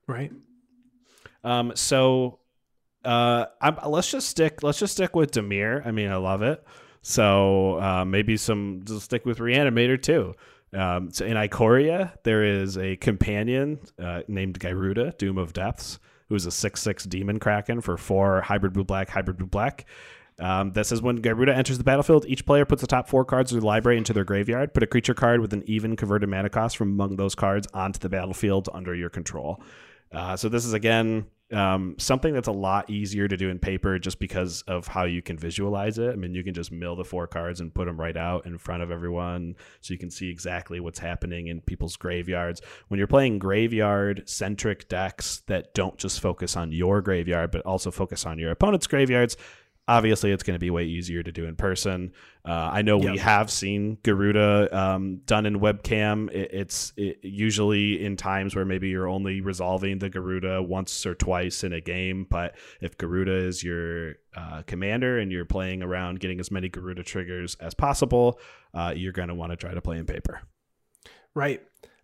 [0.08, 0.32] right.
[1.46, 2.40] Um, so
[3.06, 4.64] uh, I'm, let's just stick.
[4.64, 5.86] Let's just stick with Dimir.
[5.86, 6.66] I mean, I love it.
[7.04, 8.82] So uh, maybe some.
[8.84, 10.34] Just stick with Reanimator too.
[10.74, 16.36] Um, so in Ikoria, there is a companion uh, named Gyruda, Doom of Depths, who
[16.36, 19.86] is a six-six demon kraken for four hybrid blue black, hybrid blue black.
[20.38, 23.54] Um, that says when Gyruda enters the battlefield, each player puts the top four cards
[23.54, 24.74] of the library into their graveyard.
[24.74, 28.00] Put a creature card with an even converted mana cost from among those cards onto
[28.00, 29.64] the battlefield under your control.
[30.12, 34.00] Uh, so this is again um, something that's a lot easier to do in paper
[34.00, 36.12] just because of how you can visualize it.
[36.12, 38.58] I mean, you can just mill the four cards and put them right out in
[38.58, 42.62] front of everyone so you can see exactly what's happening in people's graveyards.
[42.88, 47.92] When you're playing graveyard centric decks that don't just focus on your graveyard but also
[47.92, 49.38] focus on your opponent's graveyards,
[49.88, 52.12] obviously it's going to be way easier to do in person.
[52.44, 56.32] Uh, I know we have seen Gyruda um, done in webcam.
[56.32, 61.16] It, it's it, usually in times where maybe you're only resolving the Gyruda once or
[61.16, 62.26] twice in a game.
[62.30, 67.06] But if Gyruda is your uh, commander and you're playing around getting as many Gyruda
[67.06, 68.40] triggers as possible,
[68.74, 70.42] uh, you're going to want to try to play in paper.
[71.36, 71.62] Right.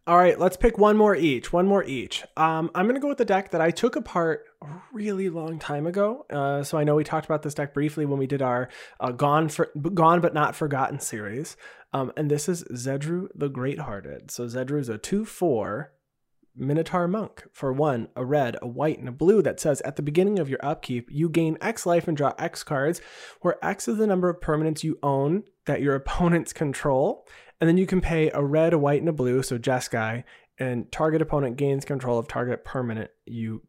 [0.08, 1.54] All right, let's pick one more each.
[1.54, 2.24] One more each.
[2.36, 5.60] Um, I'm going to go with the deck that I took apart a really long
[5.60, 6.26] time ago.
[6.28, 9.12] Uh, so I know we talked about this deck briefly when we did our uh,
[9.12, 11.56] Gone for Gone but Not Forgotten series.
[11.93, 14.32] Um, and this is Zedruu the Great Hearted.
[14.32, 15.91] So Zedruu is a 2 4
[16.56, 20.02] Minotaur Monk for one, a red, a white, and a blue that says at the
[20.02, 23.02] beginning of your upkeep, you gain X life and draw X cards,
[23.41, 27.28] where X is the number of permanents you own that your opponents control.
[27.62, 30.24] And then you can pay a red, a white, and a blue, so Jeskai,
[30.59, 33.62] and target opponent gains control of target permanent you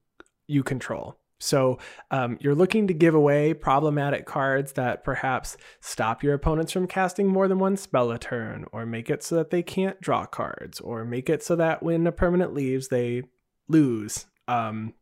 [0.48, 1.18] you control.
[1.38, 1.78] So
[2.12, 7.26] um, you're looking to give away problematic cards that perhaps stop your opponents from casting
[7.26, 10.80] more than one spell a turn, or make it so that they can't draw cards,
[10.80, 13.24] or make it so that when a permanent leaves, they
[13.68, 14.26] lose.
[14.48, 14.94] Um,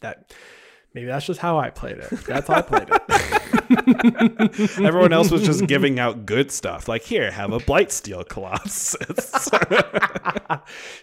[0.00, 0.34] that
[0.94, 2.10] maybe that's just how I played it.
[2.26, 3.42] That's how I played it.
[4.86, 9.48] Everyone else was just giving out good stuff, like here, have a Blightsteel Colossus.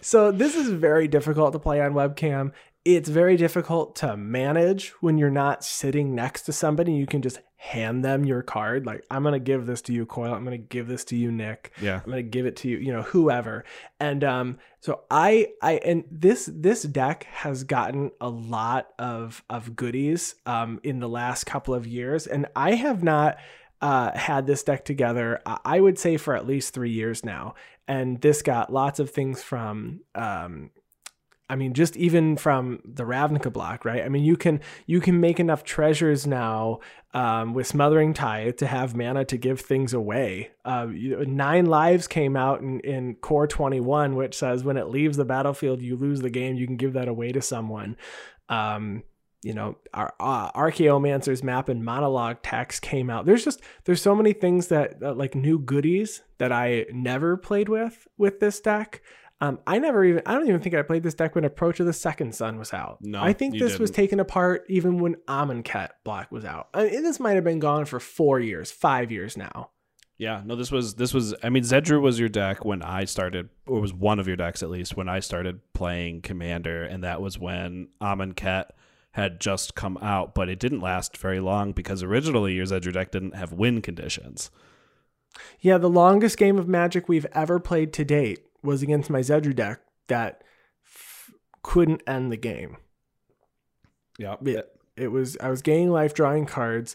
[0.00, 2.52] so this is very difficult to play on webcam.
[2.84, 6.92] It's very difficult to manage when you're not sitting next to somebody.
[6.92, 8.84] You can just hand them your card.
[8.84, 10.34] Like, I'm gonna give this to you, Coyle.
[10.34, 11.72] I'm gonna give this to you, Nick.
[11.80, 12.02] yeah.
[12.04, 13.64] I'm gonna give it to you, you know, whoever.
[13.98, 19.74] And um, so I, I, and this this deck has gotten a lot of of
[19.74, 23.38] goodies um in the last couple of years, and I have not
[23.80, 25.40] uh had this deck together.
[25.46, 27.54] I I would say for at least three years now,
[27.88, 30.68] and this got lots of things from um.
[31.48, 34.02] I mean, just even from the Ravnica block, right?
[34.02, 36.80] I mean, you can you can make enough treasures now
[37.12, 40.52] um, with Smothering Tide to have mana to give things away.
[40.64, 45.26] Uh, nine lives came out in, in Core 21, which says when it leaves the
[45.26, 46.56] battlefield, you lose the game.
[46.56, 47.98] You can give that away to someone.
[48.48, 49.02] Um,
[49.42, 53.26] you know, our uh, Archaeomancer's map and monologue text came out.
[53.26, 57.68] There's just there's so many things that uh, like new goodies that I never played
[57.68, 59.02] with with this deck.
[59.40, 61.86] Um, I never even I don't even think I played this deck when Approach of
[61.86, 62.98] the Second Sun was out.
[63.00, 63.96] No, I think this was didn't.
[63.96, 66.68] taken apart even when Amonkhet block was out.
[66.72, 69.70] I mean, this might have been gone for four years, five years now.
[70.16, 71.34] Yeah, no, this was this was.
[71.42, 74.62] I mean, Zedruu was your deck when I started, or was one of your decks
[74.62, 78.66] at least when I started playing Commander, and that was when Amonkhet
[79.12, 83.10] had just come out, but it didn't last very long because originally your Zedruu deck
[83.10, 84.50] didn't have win conditions.
[85.60, 89.54] Yeah, the longest game of Magic we've ever played to date was against my Zedruu
[89.54, 90.42] deck that
[90.86, 91.30] f-
[91.62, 92.76] couldn't end the game.
[94.18, 96.94] Yeah, It, it was I was gaining life, drawing cards,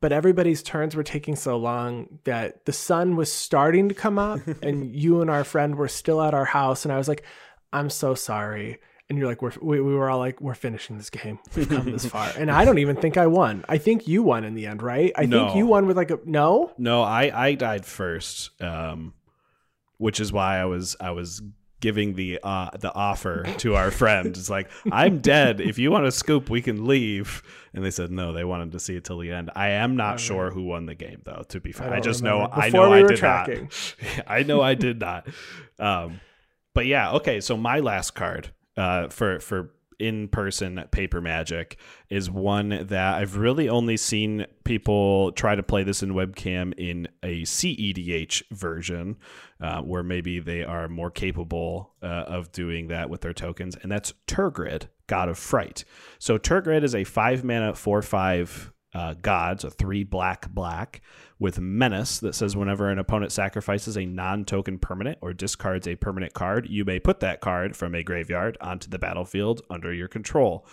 [0.00, 4.40] but everybody's turns were taking so long that the sun was starting to come up,
[4.62, 7.24] and you and our friend were still at our house, and I was like,
[7.72, 11.10] "I'm so sorry." And you're like, we're, we, we were all like, we're finishing this
[11.10, 11.38] game.
[11.54, 12.28] We've come this far.
[12.36, 13.64] And I don't even think I won.
[13.68, 15.12] I think you won in the end, right?
[15.14, 15.44] I No.
[15.44, 16.72] think you won with like a, no?
[16.76, 18.50] No, I I died first.
[18.60, 19.14] Um,
[19.98, 21.42] which is why I was I was
[21.80, 24.28] giving the uh, the offer to our friend.
[24.28, 25.60] It's like I'm dead.
[25.60, 27.42] If you want to scoop, we can leave.
[27.74, 28.32] And they said no.
[28.32, 29.50] They wanted to see it till the end.
[29.54, 31.44] I am not sure who won the game though.
[31.48, 32.48] To be fair, I, don't just remember.
[32.48, 33.62] know I know we I did tracking.
[33.64, 34.24] not.
[34.26, 35.28] I know I did not.
[35.78, 36.20] Um,
[36.74, 37.40] but yeah, okay.
[37.40, 41.76] So my last card uh, for for in person paper magic
[42.10, 47.08] is one that I've really only seen people try to play this in webcam in
[47.22, 49.16] a CEDH version,
[49.60, 53.90] uh, where maybe they are more capable uh, of doing that with their tokens, and
[53.90, 55.84] that's Tergrid, God of Fright.
[56.18, 61.02] So Tergrid is a five mana four five uh, god, so three black black
[61.38, 66.32] with menace that says whenever an opponent sacrifices a non-token permanent or discards a permanent
[66.32, 70.66] card, you may put that card from a graveyard onto the battlefield under your control.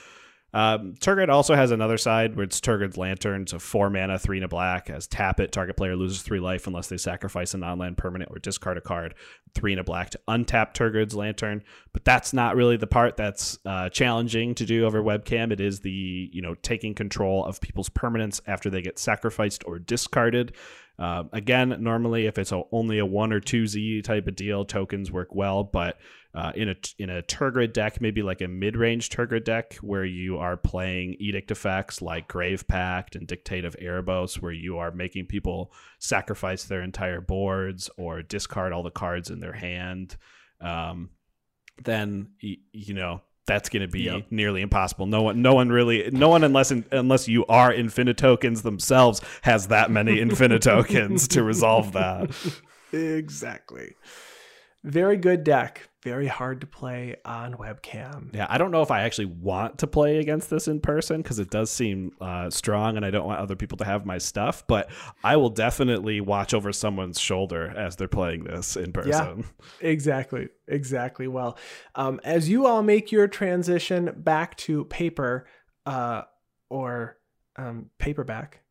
[0.53, 3.45] Um, Tergrid also has another side where it's Tergrid's Lantern.
[3.53, 4.89] A four mana, three and a black.
[4.89, 8.39] As tap it, target player loses three life unless they sacrifice a non-land permanent or
[8.39, 9.15] discard a card.
[9.55, 11.63] Three and a black to untap Tergrid's Lantern.
[11.91, 15.51] But that's not really the part that's uh, challenging to do over webcam.
[15.51, 19.79] It is the you know taking control of people's permanents after they get sacrificed or
[19.79, 20.53] discarded.
[20.99, 24.63] Uh, again, normally if it's a, only a one or two Z type of deal,
[24.63, 25.63] tokens work well.
[25.63, 25.97] But
[26.35, 30.05] uh, in a in a Tergrid deck, maybe like a mid range Tergrid deck, where
[30.05, 34.91] you are playing edict effects like Grave Pact and Dictate of Erebos, where you are
[34.91, 40.15] making people sacrifice their entire boards or discard all the cards in their hand,
[40.61, 41.09] um,
[41.83, 44.27] then you know that's going to be Yep.
[44.31, 45.05] nearly impossible.
[45.05, 49.91] No one, no one really, no one unless unless you are Infinitokens themselves has that
[49.91, 52.29] many Infinitokens to resolve that.
[52.91, 53.95] Exactly.
[54.83, 55.89] Very good deck.
[56.01, 58.35] Very hard to play on webcam.
[58.35, 61.39] Yeah, I don't know if I actually want to play against this in person because
[61.39, 64.67] it does seem uh, strong, and I don't want other people to have my stuff.
[64.67, 64.89] But
[65.23, 69.45] I will definitely watch over someone's shoulder as they're playing this in person.
[69.81, 70.49] Yeah, Exactly.
[70.67, 71.29] Exactly.
[71.29, 71.57] Well,
[71.95, 75.47] um, as you all make your transition back to paper
[75.85, 76.23] uh,
[76.69, 77.17] or
[77.55, 78.61] um, paperback.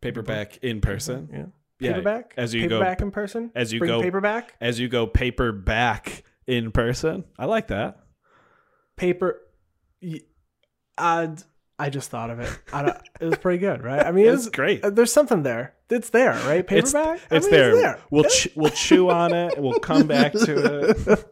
[0.00, 1.28] Paperback in person.
[1.32, 1.46] Yeah.
[1.80, 2.34] Yeah, Paperback?
[2.36, 3.50] as you go- paperback in person?
[3.54, 4.54] as you Bring go- paperback?
[4.60, 8.00] As you go paperback in person, I like that.
[8.96, 9.40] Paper.
[10.96, 11.28] Uh,
[11.78, 12.58] I just thought of it.
[12.72, 14.04] I don't, it was pretty good, right?
[14.04, 14.82] I mean, it It's was, great.
[14.84, 15.74] uh, There's something there.
[15.88, 16.66] It's there, right?
[16.70, 17.20] It's, Paperback.
[17.30, 18.00] I it's mean, there.
[18.10, 19.56] We'll ch- we'll chew on it.
[19.56, 21.24] We'll come back to it.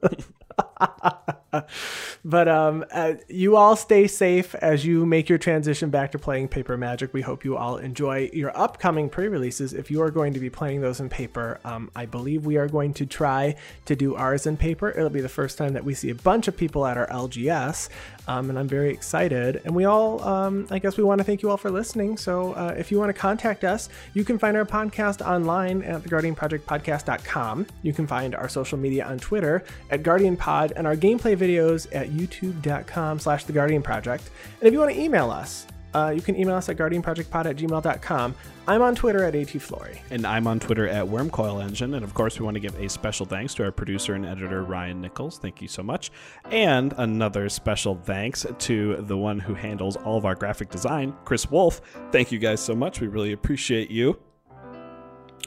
[2.24, 6.48] but um, uh, you all stay safe as you make your transition back to playing
[6.48, 7.12] paper magic.
[7.12, 9.72] We hope you all enjoy your upcoming pre-releases.
[9.72, 12.68] If you are going to be playing those in paper, um, I believe we are
[12.68, 14.90] going to try to do ours in paper.
[14.90, 17.88] It'll be the first time that we see a bunch of people at our LGS,
[18.28, 19.62] um, and I'm very excited.
[19.64, 22.16] And we all, um, I guess, we want to thank you all for listening.
[22.16, 26.02] So uh, if you want to contact us, you can find our podcast online at
[26.02, 27.66] theguardianprojectpodcast.com.
[27.82, 31.86] You can find our social media on Twitter at Guardian Pod and our gameplay videos
[31.94, 34.30] at youtube.com slash the Guardian Project.
[34.60, 37.56] And if you want to email us, uh, you can email us at guardianprojectpod at
[37.56, 38.34] gmail.com.
[38.68, 39.98] I'm on Twitter at ATFlory.
[40.10, 41.94] And I'm on Twitter at Wurmcoil Engine.
[41.94, 44.62] And of course, we want to give a special thanks to our producer and editor,
[44.62, 45.38] Ryan Nichols.
[45.38, 46.10] Thank you so much.
[46.50, 51.50] And another special thanks to the one who handles all of our graphic design, Chris
[51.50, 51.80] Wolf.
[52.12, 53.00] Thank you guys so much.
[53.00, 54.18] We really appreciate you.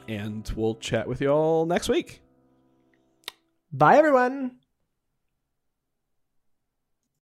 [0.07, 2.21] And we'll chat with you all next week.
[3.71, 4.58] Bye, everyone.